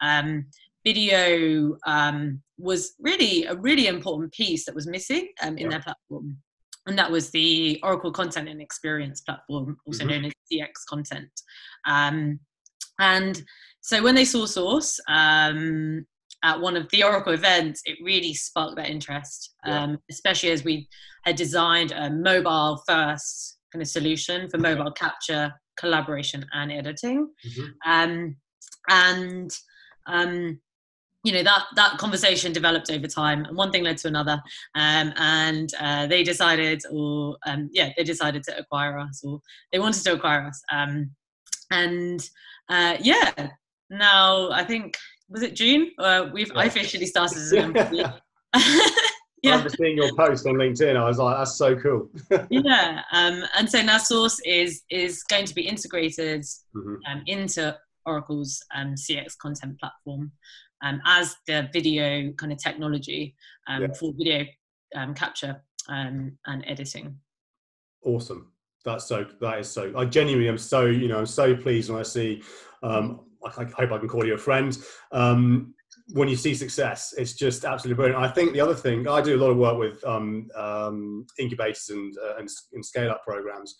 um, 0.00 0.46
video 0.84 1.76
um, 1.86 2.42
was 2.58 2.94
really 3.00 3.44
a 3.46 3.54
really 3.56 3.86
important 3.86 4.32
piece 4.32 4.64
that 4.66 4.74
was 4.74 4.86
missing 4.86 5.28
um, 5.42 5.56
in 5.56 5.64
Yeah. 5.64 5.70
their 5.70 5.82
platform. 5.82 6.36
And 6.86 6.98
that 6.98 7.10
was 7.10 7.30
the 7.30 7.80
Oracle 7.82 8.12
Content 8.12 8.48
and 8.48 8.60
Experience 8.60 9.22
platform, 9.22 9.78
also 9.86 10.04
Mhm. 10.04 10.08
known 10.10 10.24
as 10.26 10.32
CX 10.52 10.84
Content. 10.88 11.30
Um, 11.86 12.38
and 12.98 13.42
so 13.80 14.02
when 14.02 14.14
they 14.14 14.24
saw 14.26 14.44
Sauce 14.46 15.00
um, 15.08 16.06
at 16.42 16.60
one 16.60 16.76
of 16.76 16.88
the 16.90 17.02
Oracle 17.02 17.32
events, 17.32 17.80
it 17.86 17.96
really 18.02 18.34
sparked 18.34 18.76
their 18.76 18.84
interest, 18.84 19.54
Yeah. 19.66 19.82
um, 19.84 19.98
especially 20.10 20.50
as 20.50 20.62
we 20.62 20.88
had 21.22 21.36
designed 21.36 21.92
a 21.92 22.10
mobile 22.10 22.82
first 22.86 23.58
kind 23.72 23.80
of 23.82 23.88
solution 23.88 24.48
for 24.50 24.58
mobile 24.58 24.92
capture, 24.92 25.52
collaboration, 25.78 26.44
and 26.52 26.70
editing. 26.70 27.32
Mhm. 27.46 27.72
Um, 27.86 28.36
and 28.90 29.50
um, 30.06 30.60
you 31.24 31.32
know 31.32 31.42
that 31.42 31.64
that 31.74 31.96
conversation 31.98 32.52
developed 32.52 32.90
over 32.90 33.06
time 33.08 33.44
and 33.46 33.56
one 33.56 33.70
thing 33.72 33.82
led 33.82 33.96
to 33.96 34.08
another 34.08 34.40
um, 34.74 35.12
and 35.16 35.70
uh, 35.80 36.06
they 36.06 36.22
decided 36.22 36.82
or 36.92 37.36
um, 37.46 37.68
yeah 37.72 37.90
they 37.96 38.04
decided 38.04 38.42
to 38.42 38.56
acquire 38.58 38.98
us 38.98 39.22
or 39.24 39.40
they 39.72 39.78
wanted 39.78 40.02
to 40.04 40.12
acquire 40.12 40.46
us 40.46 40.62
um, 40.70 41.10
and 41.70 42.28
uh, 42.68 42.96
yeah 43.00 43.32
now 43.90 44.50
i 44.52 44.62
think 44.62 44.96
was 45.30 45.42
it 45.42 45.54
june 45.56 45.90
uh, 45.98 46.28
we've 46.32 46.52
Yeah. 46.54 46.62
officially 46.64 47.06
started 47.06 47.38
as 47.38 47.52
an 47.52 47.64
employee 47.74 48.04
I 48.54 48.90
yeah 49.42 49.68
seeing 49.68 49.96
your 49.98 50.10
post 50.16 50.46
on 50.46 50.54
LinkedIn. 50.54 50.96
I 50.96 51.06
was 51.06 51.18
like, 51.18 51.36
that's 51.36 51.56
so 51.58 51.76
cool. 51.76 52.08
yeah 52.50 53.02
um, 53.12 53.44
and 53.58 53.68
so 53.70 53.82
now 53.82 53.98
sauce 53.98 54.38
is 54.46 54.82
is 54.90 55.22
going 55.24 55.44
to 55.44 55.54
be 55.54 55.68
integrated 55.68 56.42
Mhm. 56.74 56.96
um, 57.10 57.22
into 57.26 57.76
Oracle's 58.06 58.62
um, 58.74 58.94
CX 58.94 59.36
content 59.38 59.78
platform 59.80 60.32
um, 60.84 61.00
as 61.06 61.36
the 61.46 61.68
video 61.72 62.30
kind 62.32 62.52
of 62.52 62.58
technology 62.58 63.34
um, 63.66 63.82
Yeah. 63.82 63.88
for 63.98 64.12
video 64.16 64.44
um, 64.94 65.14
capture 65.14 65.62
um, 65.88 66.38
and 66.46 66.64
editing. 66.66 67.18
Awesome. 68.02 68.52
That's 68.84 69.06
so. 69.06 69.26
That 69.40 69.60
is 69.60 69.68
so. 69.68 69.92
I 69.96 70.04
genuinely 70.04 70.48
am 70.48 70.58
so. 70.58 70.84
You 70.84 71.08
know, 71.08 71.18
I'm 71.18 71.26
so 71.26 71.56
pleased 71.56 71.90
when 71.90 71.98
I 71.98 72.02
see. 72.02 72.42
Um, 72.82 73.20
I, 73.44 73.62
I 73.62 73.64
hope 73.64 73.92
I 73.92 73.98
can 73.98 74.08
call 74.08 74.26
you 74.26 74.34
a 74.34 74.38
friend. 74.38 74.76
Um, 75.10 75.74
when 76.12 76.28
you 76.28 76.36
see 76.36 76.54
success, 76.54 77.14
it's 77.16 77.32
just 77.32 77.64
absolutely 77.64 77.96
brilliant. 77.96 78.22
I 78.22 78.28
think 78.28 78.52
the 78.52 78.60
other 78.60 78.74
thing 78.74 79.08
I 79.08 79.22
do 79.22 79.36
a 79.36 79.40
lot 79.40 79.50
of 79.50 79.56
work 79.56 79.78
with 79.78 80.04
um, 80.04 80.48
um, 80.54 81.26
incubators 81.38 81.88
and, 81.88 82.14
uh, 82.18 82.36
and 82.38 82.48
and 82.74 82.84
scale 82.84 83.10
up 83.10 83.24
programs, 83.24 83.74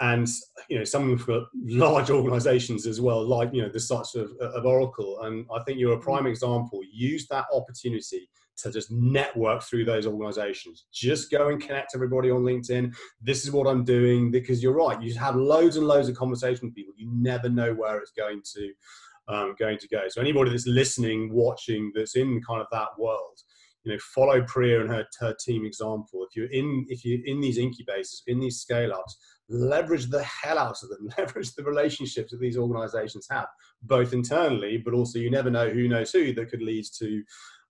and 0.00 0.26
you 0.68 0.78
know 0.78 0.84
some 0.84 1.16
for 1.18 1.46
large 1.64 2.10
organisations 2.10 2.86
as 2.86 3.00
well, 3.00 3.26
like 3.26 3.50
you 3.52 3.62
know 3.62 3.68
the 3.68 3.80
sorts 3.80 4.14
of, 4.14 4.32
of 4.40 4.64
Oracle. 4.64 5.20
And 5.22 5.46
I 5.54 5.62
think 5.64 5.78
you're 5.78 5.94
a 5.94 6.00
prime 6.00 6.26
example. 6.26 6.80
Use 6.92 7.26
that 7.28 7.46
opportunity 7.52 8.28
to 8.56 8.70
just 8.70 8.90
network 8.92 9.62
through 9.64 9.84
those 9.84 10.06
organisations. 10.06 10.84
Just 10.92 11.28
go 11.28 11.48
and 11.48 11.60
connect 11.60 11.92
everybody 11.94 12.30
on 12.30 12.42
LinkedIn 12.42 12.94
this 13.24 13.44
is 13.44 13.50
what 13.50 13.66
I'm 13.66 13.84
doing 13.84 14.30
because 14.30 14.62
you're 14.62 14.74
right. 14.74 15.00
You 15.00 15.14
have 15.14 15.34
loads 15.34 15.76
and 15.76 15.86
loads 15.86 16.08
of 16.08 16.16
conversation 16.16 16.68
with 16.68 16.74
people. 16.74 16.92
You 16.96 17.10
never 17.12 17.48
know 17.48 17.72
where 17.74 17.98
it's 17.98 18.12
going 18.12 18.42
to 18.54 18.72
um, 19.26 19.54
going 19.58 19.78
to 19.78 19.88
go. 19.88 20.02
So 20.08 20.20
anybody 20.20 20.50
that's 20.50 20.66
listening, 20.66 21.32
watching, 21.32 21.90
that's 21.94 22.14
in 22.14 22.42
kind 22.42 22.60
of 22.60 22.66
that 22.72 22.88
world, 22.98 23.40
you 23.82 23.92
know, 23.92 23.98
follow 24.14 24.42
Priya 24.42 24.82
and 24.82 24.90
her, 24.90 25.06
her 25.18 25.34
team 25.40 25.64
example. 25.64 26.26
If 26.28 26.36
you're 26.36 26.50
in 26.50 26.84
if 26.88 27.04
you're 27.04 27.24
in 27.24 27.40
these 27.40 27.58
incubators, 27.58 28.22
in 28.26 28.40
these 28.40 28.60
scale 28.60 28.92
ups, 28.92 29.16
leverage 29.48 30.10
the 30.10 30.22
hell 30.22 30.58
out 30.58 30.82
of 30.82 30.88
them. 30.88 31.08
Leverage 31.18 31.54
the 31.54 31.64
relationships 31.64 32.30
that 32.30 32.40
these 32.40 32.56
organizations 32.56 33.26
have, 33.30 33.46
both 33.82 34.12
internally, 34.12 34.78
but 34.78 34.94
also 34.94 35.18
you 35.18 35.30
never 35.30 35.50
know 35.50 35.68
who 35.68 35.88
knows 35.88 36.12
who 36.12 36.32
that 36.34 36.50
could 36.50 36.62
lead 36.62 36.84
to 36.98 37.22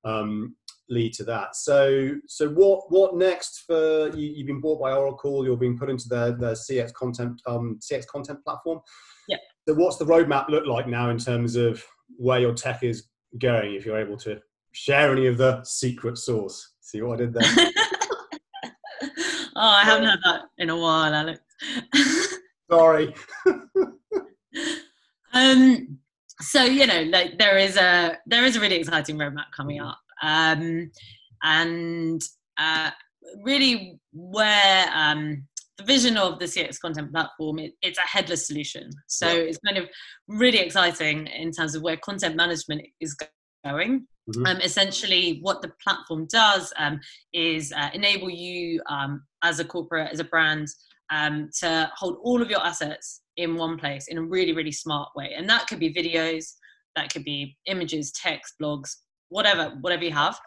um, 0.05 0.55
lead 0.89 1.13
to 1.15 1.25
that. 1.25 1.57
So, 1.57 2.13
so 2.27 2.49
what 2.51 2.91
what 2.91 3.17
next 3.17 3.65
for 3.67 4.11
you? 4.15 4.33
You've 4.35 4.47
been 4.47 4.61
bought 4.61 4.81
by 4.81 4.93
Oracle. 4.93 5.45
You're 5.45 5.57
being 5.57 5.79
put 5.79 5.91
into 5.91 6.09
their 6.09 6.33
their 6.33 6.53
CX 6.53 6.93
content 6.93 7.41
um, 7.47 7.79
CX 7.81 8.07
content 8.07 8.45
platform. 8.45 8.81
Yeah. 9.29 9.39
So, 9.67 9.75
what's 9.75 9.97
the 9.97 10.05
roadmap 10.05 10.49
look 10.49 10.67
like 10.67 10.87
now 10.87 11.11
in 11.11 11.19
terms 11.19 11.57
of 11.57 11.85
where 12.17 12.39
your 12.39 12.55
tech 12.55 12.83
is 12.83 13.09
going? 13.39 13.75
If 13.75 13.87
you're 13.87 13.99
able 13.99 14.17
to 14.19 14.41
share 14.75 15.13
any 15.13 15.27
of 15.27 15.39
the 15.39 15.63
secret 15.65 16.19
sauce. 16.19 16.73
See 16.81 17.01
what 17.01 17.15
I 17.15 17.25
did 17.25 17.33
there? 17.33 17.43
oh, 19.03 19.11
I 19.57 19.85
haven't 19.85 20.07
had 20.07 20.19
that 20.25 20.43
in 20.59 20.69
a 20.69 20.77
while, 20.77 21.15
Alex. 21.15 21.41
Sorry. 22.71 23.15
um, 25.33 25.99
so 26.41 26.65
you 26.65 26.87
know, 26.87 27.03
like 27.05 27.39
there 27.39 27.59
is 27.59 27.77
a 27.77 28.19
there 28.27 28.45
is 28.45 28.57
a 28.57 28.61
really 28.61 28.77
exciting 28.77 29.17
roadmap 29.17 29.51
coming 29.57 29.81
up, 29.81 29.99
um, 30.23 30.91
and 31.43 32.23
uh, 32.59 32.91
really 33.43 33.99
where 34.13 34.91
um, 34.95 35.47
the 35.79 35.85
vision 35.85 36.17
of 36.17 36.39
the 36.39 36.45
CX 36.47 36.79
content 36.81 37.13
platform 37.13 37.59
it, 37.59 37.73
it's 37.83 37.99
a 37.99 38.03
headless 38.03 38.47
solution. 38.47 38.91
So 39.09 39.27
Yeah. 39.27 39.43
it's 39.43 39.59
kind 39.59 39.79
of 39.79 39.89
really 40.29 40.59
exciting 40.59 41.27
in 41.27 41.53
terms 41.53 41.75
of 41.75 41.83
where 41.83 41.97
content 41.97 42.37
management 42.37 42.83
is 43.01 43.17
going. 43.65 44.07
Mhm. 44.35 44.47
Um, 44.49 44.61
essentially, 44.63 45.39
what 45.43 45.61
the 45.61 45.73
platform 45.83 46.27
does 46.31 46.73
um, 46.79 46.99
is 47.35 47.73
uh, 47.73 47.91
enable 47.93 48.31
you 48.31 48.81
um, 48.89 49.23
as 49.43 49.61
a 49.61 49.65
corporate, 49.65 50.11
as 50.13 50.21
a 50.21 50.25
brand, 50.25 50.69
um, 51.15 51.49
to 51.61 51.91
hold 51.97 52.17
all 52.23 52.43
of 52.43 52.51
your 52.51 52.65
assets 52.71 53.23
in 53.37 53.57
one 53.57 53.77
place 53.79 54.09
in 54.09 54.19
a 54.19 54.23
really, 54.23 54.53
really 54.53 54.73
smart 54.73 55.09
way. 55.17 55.29
And 55.37 55.49
that 55.49 55.67
could 55.69 55.79
be 55.79 55.93
videos, 55.93 56.45
that 56.97 57.13
could 57.13 57.25
be 57.25 57.57
images, 57.67 58.13
text, 58.13 58.55
blogs, 58.61 58.91
whatever, 59.29 59.65
whatever 59.81 60.05
you 60.05 60.13
have, 60.13 60.39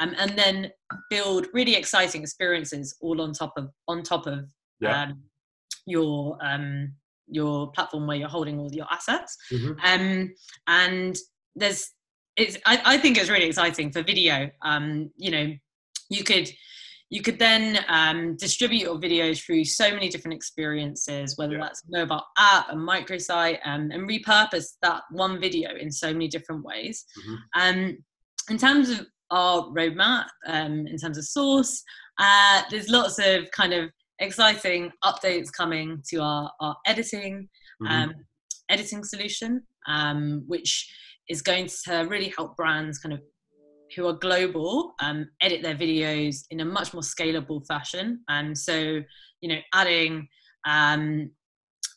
um, 0.00 0.14
and 0.18 0.30
then 0.42 0.70
build 1.10 1.46
really 1.52 1.74
exciting 1.74 2.22
experiences 2.22 2.96
all 3.00 3.20
on 3.20 3.32
top 3.32 3.52
of 3.56 3.70
on 3.88 4.02
top 4.02 4.26
of 4.26 4.40
Yeah. 4.80 5.02
um, 5.02 5.22
your 5.86 6.36
um, 6.50 6.94
your 7.28 7.72
platform 7.72 8.06
where 8.06 8.16
you're 8.16 8.28
holding 8.36 8.58
all 8.60 8.72
your 8.72 8.86
assets. 8.90 9.36
Mhm. 9.50 9.76
Um, 9.90 10.34
and 10.66 11.16
there's 11.60 11.90
it's 12.36 12.56
I, 12.66 12.74
I 12.94 12.98
think 12.98 13.16
it's 13.18 13.30
really 13.30 13.46
exciting 13.46 13.90
for 13.92 14.02
video. 14.02 14.50
Um, 14.62 15.10
you 15.16 15.30
know, 15.30 15.46
you 16.10 16.22
could 16.30 16.48
you 17.10 17.22
could 17.22 17.38
then 17.38 17.84
um, 17.88 18.36
distribute 18.36 18.80
your 18.80 18.98
videos 18.98 19.44
through 19.44 19.64
so 19.64 19.90
many 19.92 20.08
different 20.08 20.34
experiences, 20.34 21.36
whether 21.36 21.54
Yeah. 21.54 21.60
that's 21.62 21.82
mobile 21.88 22.24
app, 22.36 22.68
a 22.70 22.74
microsite, 22.74 23.58
um, 23.64 23.90
and 23.92 24.08
repurpose 24.08 24.76
that 24.82 25.02
one 25.10 25.40
video 25.40 25.74
in 25.76 25.90
so 25.90 26.12
many 26.12 26.26
different 26.28 26.64
ways. 26.64 27.04
Mhm. 27.18 27.38
Um, 27.54 27.98
in 28.50 28.58
terms 28.58 28.90
of 28.90 29.06
our 29.30 29.62
roadmap, 29.70 30.26
um, 30.46 30.86
in 30.86 30.96
terms 30.98 31.18
of 31.18 31.24
sauce, 31.24 31.82
uh, 32.18 32.62
there's 32.70 32.88
lots 32.88 33.18
of 33.18 33.50
kind 33.52 33.72
of 33.72 33.90
exciting 34.18 34.90
updates 35.04 35.52
coming 35.52 36.02
to 36.08 36.16
our, 36.18 36.50
our 36.60 36.76
editing 36.86 37.48
Mhm. 37.82 37.90
um, 37.90 38.14
editing 38.68 39.04
solution, 39.04 39.64
um, 39.86 40.42
which 40.48 40.92
is 41.28 41.40
going 41.42 41.68
to 41.84 41.98
really 42.08 42.32
help 42.36 42.56
brands 42.56 42.98
kind 42.98 43.12
of 43.12 43.20
who 43.94 44.06
are 44.06 44.14
global 44.14 44.94
um, 45.00 45.28
edit 45.40 45.62
their 45.62 45.76
videos 45.76 46.44
in 46.50 46.60
a 46.60 46.64
much 46.64 46.92
more 46.92 47.02
scalable 47.02 47.64
fashion. 47.66 48.20
And 48.28 48.56
so, 48.56 49.00
you 49.40 49.48
know, 49.48 49.58
adding 49.74 50.28
um, 50.66 51.30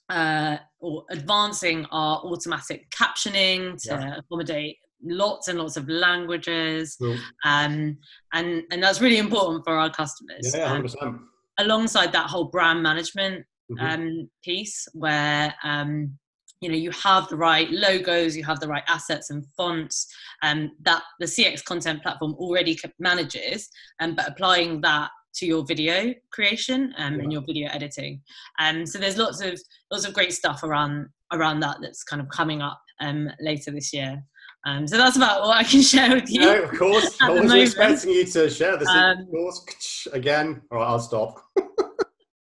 uh, 0.10 0.58
or 0.80 1.06
advancing 1.12 1.86
our 1.92 2.18
automatic 2.20 2.90
captioning 2.92 3.82
to 3.84 3.90
Yeah. 3.90 4.18
accommodate 4.18 4.78
lots 5.04 5.48
and 5.48 5.58
lots 5.58 5.78
of 5.78 5.88
languages, 5.88 6.98
cool. 7.00 7.18
um, 7.46 7.98
and 8.34 8.64
and 8.72 8.84
that's 8.84 9.02
really 9.02 9.18
important 9.18 9.64
for 9.64 9.74
our 9.74 9.90
customers. 9.90 10.52
Yeah, 10.54 10.68
hundred 10.68 10.84
percent. 10.84 11.18
Alongside 11.58 12.12
that 12.14 12.30
whole 12.30 12.46
brand 12.46 12.82
management 12.84 13.46
mm-hmm. 13.72 13.86
um, 13.86 14.30
piece, 14.44 14.88
where 14.94 15.54
um, 15.64 16.18
you 16.62 16.70
know 16.70 16.76
you 16.76 16.92
have 16.92 17.28
the 17.30 17.38
right 17.38 17.70
logos, 17.70 18.36
you 18.36 18.44
have 18.44 18.60
the 18.60 18.68
right 18.68 18.84
assets 18.88 19.30
and 19.30 19.46
fonts, 19.56 20.08
um, 20.44 20.72
that 20.82 21.04
the 21.20 21.26
CX 21.26 21.64
content 21.64 22.02
platform 22.02 22.36
already 22.36 22.78
manages, 23.00 23.70
um, 24.00 24.16
but 24.16 24.28
applying 24.28 24.82
that 24.82 25.10
to 25.36 25.46
your 25.46 25.66
video 25.66 26.14
creation 26.32 26.94
um, 26.98 27.16
yeah. 27.16 27.24
and 27.24 27.32
your 27.32 27.42
video 27.46 27.70
editing. 27.72 28.22
Um, 28.60 28.86
so 28.86 29.00
there's 29.00 29.18
lots 29.18 29.42
of 29.42 29.60
lots 29.92 30.06
of 30.06 30.14
great 30.14 30.34
stuff 30.34 30.64
around 30.64 31.08
around 31.32 31.60
that 31.62 31.78
that's 31.82 32.04
kind 32.04 32.22
of 32.22 32.30
coming 32.30 32.62
up 32.62 32.82
um, 33.00 33.30
later 33.40 33.72
this 33.72 33.94
year. 33.94 34.24
Um, 34.66 34.88
so 34.88 34.98
that's 34.98 35.16
about 35.16 35.42
what 35.42 35.58
I 35.58 35.64
can 35.64 35.82
share 35.94 36.16
with 36.16 36.30
you. 36.30 36.42
No, 36.42 36.64
of 36.64 36.78
course. 36.78 37.18
I 37.22 37.30
was 37.30 37.54
expecting 37.54 38.12
you 38.12 38.26
to 38.26 38.50
share 38.50 38.78
this. 38.78 38.90
Um, 38.90 39.20
of 39.20 39.30
course, 39.30 40.08
again. 40.12 40.62
All 40.72 40.80
right, 40.80 40.88
I'll 40.88 41.00
stop. 41.00 41.42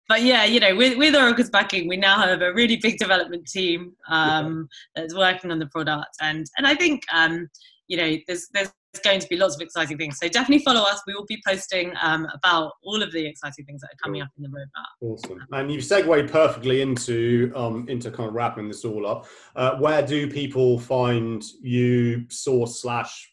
but 0.09 0.23
yeah, 0.23 0.45
you 0.45 0.61
know, 0.61 0.75
with, 0.75 0.97
with 0.99 1.15
Oracle's 1.15 1.51
backing, 1.51 1.89
we 1.89 1.97
now 1.97 2.17
have 2.17 2.43
a 2.43 2.53
really 2.53 2.77
big 2.77 2.99
development 2.99 3.47
team 3.47 3.93
um, 4.09 4.69
yeah. 4.95 5.03
that's 5.03 5.15
working 5.15 5.51
on 5.51 5.59
the 5.59 5.67
product, 5.67 6.17
and 6.21 6.47
and 6.57 6.67
I 6.67 6.75
think 6.75 7.03
um, 7.13 7.49
you 7.89 7.97
know, 7.97 8.17
there's 8.27 8.49
there's 8.53 8.73
going 9.05 9.21
to 9.21 9.29
be 9.29 9.37
lots 9.37 9.55
of 9.55 9.61
exciting 9.61 9.99
things. 9.99 10.19
So 10.21 10.29
definitely 10.29 10.65
follow 10.65 10.83
us. 10.83 11.03
We 11.07 11.15
will 11.15 11.27
be 11.27 11.41
posting 11.47 11.93
um, 12.01 12.27
about 12.33 12.73
all 12.83 13.03
of 13.03 13.13
the 13.13 13.27
exciting 13.27 13.65
things 13.65 13.83
that 13.83 13.89
are 13.89 13.99
coming 14.03 14.23
up 14.23 14.29
in 14.37 14.43
the 14.43 14.49
roadmap. 14.49 14.87
Awesome. 15.03 15.45
And 15.53 15.71
you've 15.71 15.85
segued 15.85 16.31
perfectly 16.31 16.81
into 16.83 17.53
um, 17.55 17.89
into 17.89 18.11
kind 18.11 18.29
of 18.29 18.35
wrapping 18.35 18.69
this 18.69 18.85
all 18.85 19.07
up. 19.07 19.27
Uh, 19.55 19.77
where 19.77 20.05
do 20.05 20.31
people 20.31 20.79
find 20.79 21.45
you? 21.61 22.27
Sauce 22.29 22.83
slash 22.83 23.31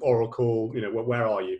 Oracle. 0.00 0.70
You 0.74 0.82
know, 0.82 0.92
where, 0.92 1.04
where 1.04 1.26
are 1.26 1.42
you? 1.42 1.58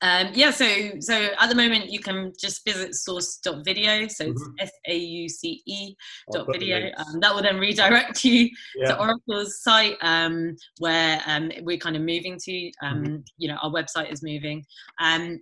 Um, 0.00 0.28
yeah, 0.32 0.52
so 0.52 0.66
so 1.00 1.28
at 1.38 1.48
the 1.48 1.54
moment 1.54 1.90
you 1.90 1.98
can 1.98 2.32
just 2.38 2.64
visit 2.64 2.94
sauce.video, 2.94 4.06
so 4.08 4.26
it's 4.26 4.42
mm-hmm. 4.42 4.52
S 4.60 4.70
A 4.86 4.96
U 4.96 5.28
C 5.28 5.62
E 5.66 5.94
dot 6.32 6.46
video. 6.50 6.90
Um, 6.96 7.20
that 7.20 7.34
will 7.34 7.42
then 7.42 7.58
redirect 7.58 8.24
you 8.24 8.48
yeah. 8.76 8.88
to 8.88 9.00
Oracle's 9.00 9.60
site 9.62 9.96
um, 10.02 10.56
where 10.78 11.20
um, 11.26 11.50
we're 11.62 11.78
kind 11.78 11.96
of 11.96 12.02
moving 12.02 12.38
to. 12.44 12.70
Um, 12.82 13.02
mm-hmm. 13.02 13.16
You 13.38 13.48
know, 13.48 13.58
our 13.62 13.70
website 13.70 14.12
is 14.12 14.22
moving. 14.22 14.64
Um, 15.00 15.40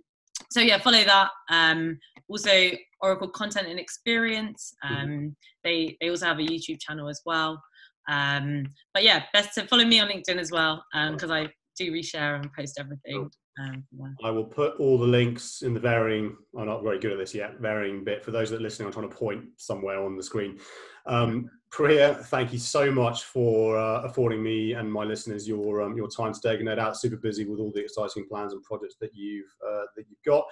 so 0.49 0.59
yeah, 0.61 0.79
follow 0.79 1.03
that. 1.03 1.29
Um, 1.49 1.99
also, 2.27 2.71
Oracle 3.01 3.29
Content 3.29 3.67
and 3.67 3.79
Experience. 3.79 4.73
Mm-hmm. 4.83 5.27
They 5.63 5.97
they 6.01 6.09
also 6.09 6.25
have 6.25 6.39
a 6.39 6.43
YouTube 6.43 6.79
channel 6.79 7.09
as 7.09 7.21
well. 7.25 7.61
Um, 8.09 8.63
but 8.93 9.03
yeah, 9.03 9.23
best 9.33 9.53
to 9.55 9.67
follow 9.67 9.85
me 9.85 9.99
on 9.99 10.09
LinkedIn 10.09 10.37
as 10.37 10.49
well 10.51 10.83
because 11.11 11.29
I 11.29 11.47
do 11.77 11.91
reshare 11.91 12.35
and 12.35 12.51
post 12.53 12.79
everything. 12.79 13.29
Um, 13.59 13.83
I 14.23 14.29
will 14.29 14.45
put 14.45 14.79
all 14.79 14.97
the 14.97 15.07
links 15.07 15.61
in 15.63 15.73
the 15.73 15.79
varying. 15.79 16.35
I'm 16.57 16.67
not 16.67 16.83
very 16.83 16.99
good 16.99 17.11
at 17.11 17.17
this 17.17 17.33
yet. 17.33 17.59
Varying 17.59 18.03
bit 18.03 18.23
for 18.23 18.31
those 18.31 18.49
that 18.49 18.57
are 18.57 18.63
listening. 18.63 18.87
I'm 18.87 18.93
trying 18.93 19.09
to 19.09 19.15
point 19.15 19.45
somewhere 19.57 20.03
on 20.03 20.15
the 20.15 20.23
screen. 20.23 20.59
Um, 21.05 21.49
Priya, 21.69 22.15
thank 22.15 22.53
you 22.53 22.59
so 22.59 22.91
much 22.91 23.23
for 23.23 23.77
uh, 23.77 24.01
affording 24.01 24.41
me 24.41 24.73
and 24.73 24.91
my 24.91 25.03
listeners 25.03 25.47
your 25.47 25.81
um, 25.81 25.97
your 25.97 26.07
time 26.07 26.33
today. 26.33 26.61
No 26.63 26.75
doubt, 26.75 26.97
super 26.97 27.17
busy 27.17 27.45
with 27.45 27.59
all 27.59 27.71
the 27.73 27.81
exciting 27.81 28.25
plans 28.27 28.53
and 28.53 28.63
projects 28.63 28.95
that 29.01 29.13
you've 29.13 29.53
uh, 29.65 29.83
that 29.95 30.05
you've 30.09 30.23
got. 30.25 30.45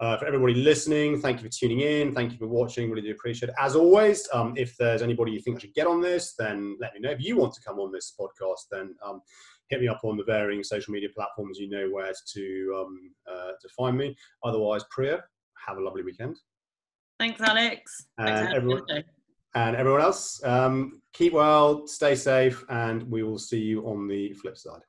Uh, 0.00 0.16
for 0.16 0.26
everybody 0.26 0.54
listening, 0.54 1.20
thank 1.20 1.40
you 1.40 1.48
for 1.48 1.52
tuning 1.54 1.80
in. 1.80 2.12
Thank 2.14 2.32
you 2.32 2.38
for 2.38 2.48
watching. 2.48 2.90
Really 2.90 3.02
do 3.02 3.12
appreciate 3.12 3.50
it. 3.50 3.54
As 3.60 3.76
always, 3.76 4.26
um, 4.32 4.54
if 4.56 4.76
there's 4.76 5.02
anybody 5.02 5.32
you 5.32 5.40
think 5.40 5.58
I 5.58 5.60
should 5.60 5.74
get 5.74 5.86
on 5.86 6.00
this, 6.00 6.34
then 6.38 6.76
let 6.80 6.94
me 6.94 7.00
know. 7.00 7.10
If 7.10 7.22
you 7.22 7.36
want 7.36 7.54
to 7.54 7.60
come 7.60 7.78
on 7.78 7.92
this 7.92 8.14
podcast, 8.18 8.68
then 8.70 8.94
um, 9.04 9.20
hit 9.72 9.80
me 9.80 9.88
up 9.88 10.00
on 10.04 10.18
the 10.18 10.24
varying 10.24 10.62
social 10.62 10.92
media 10.92 11.08
platforms. 11.14 11.58
You 11.58 11.70
know 11.70 11.88
where 11.90 12.12
to 12.34 12.76
um, 12.78 13.10
uh, 13.26 13.52
to 13.60 13.68
find 13.76 13.96
me. 13.96 14.14
Otherwise, 14.44 14.84
Priya, 14.90 15.24
have 15.66 15.78
a 15.78 15.82
lovely 15.82 16.02
weekend. 16.02 16.36
Thanks, 17.18 17.40
Alex. 17.40 18.06
And 18.18 18.28
Thanks 18.28 18.52
everyone, 18.54 18.82
and 19.54 19.76
everyone 19.76 20.02
else, 20.02 20.42
um, 20.44 21.02
keep 21.12 21.32
well, 21.32 21.86
stay 21.86 22.14
safe, 22.14 22.64
and 22.68 23.02
we 23.10 23.22
will 23.22 23.38
see 23.38 23.60
you 23.60 23.86
on 23.86 24.08
the 24.08 24.32
flip 24.34 24.56
side. 24.56 24.82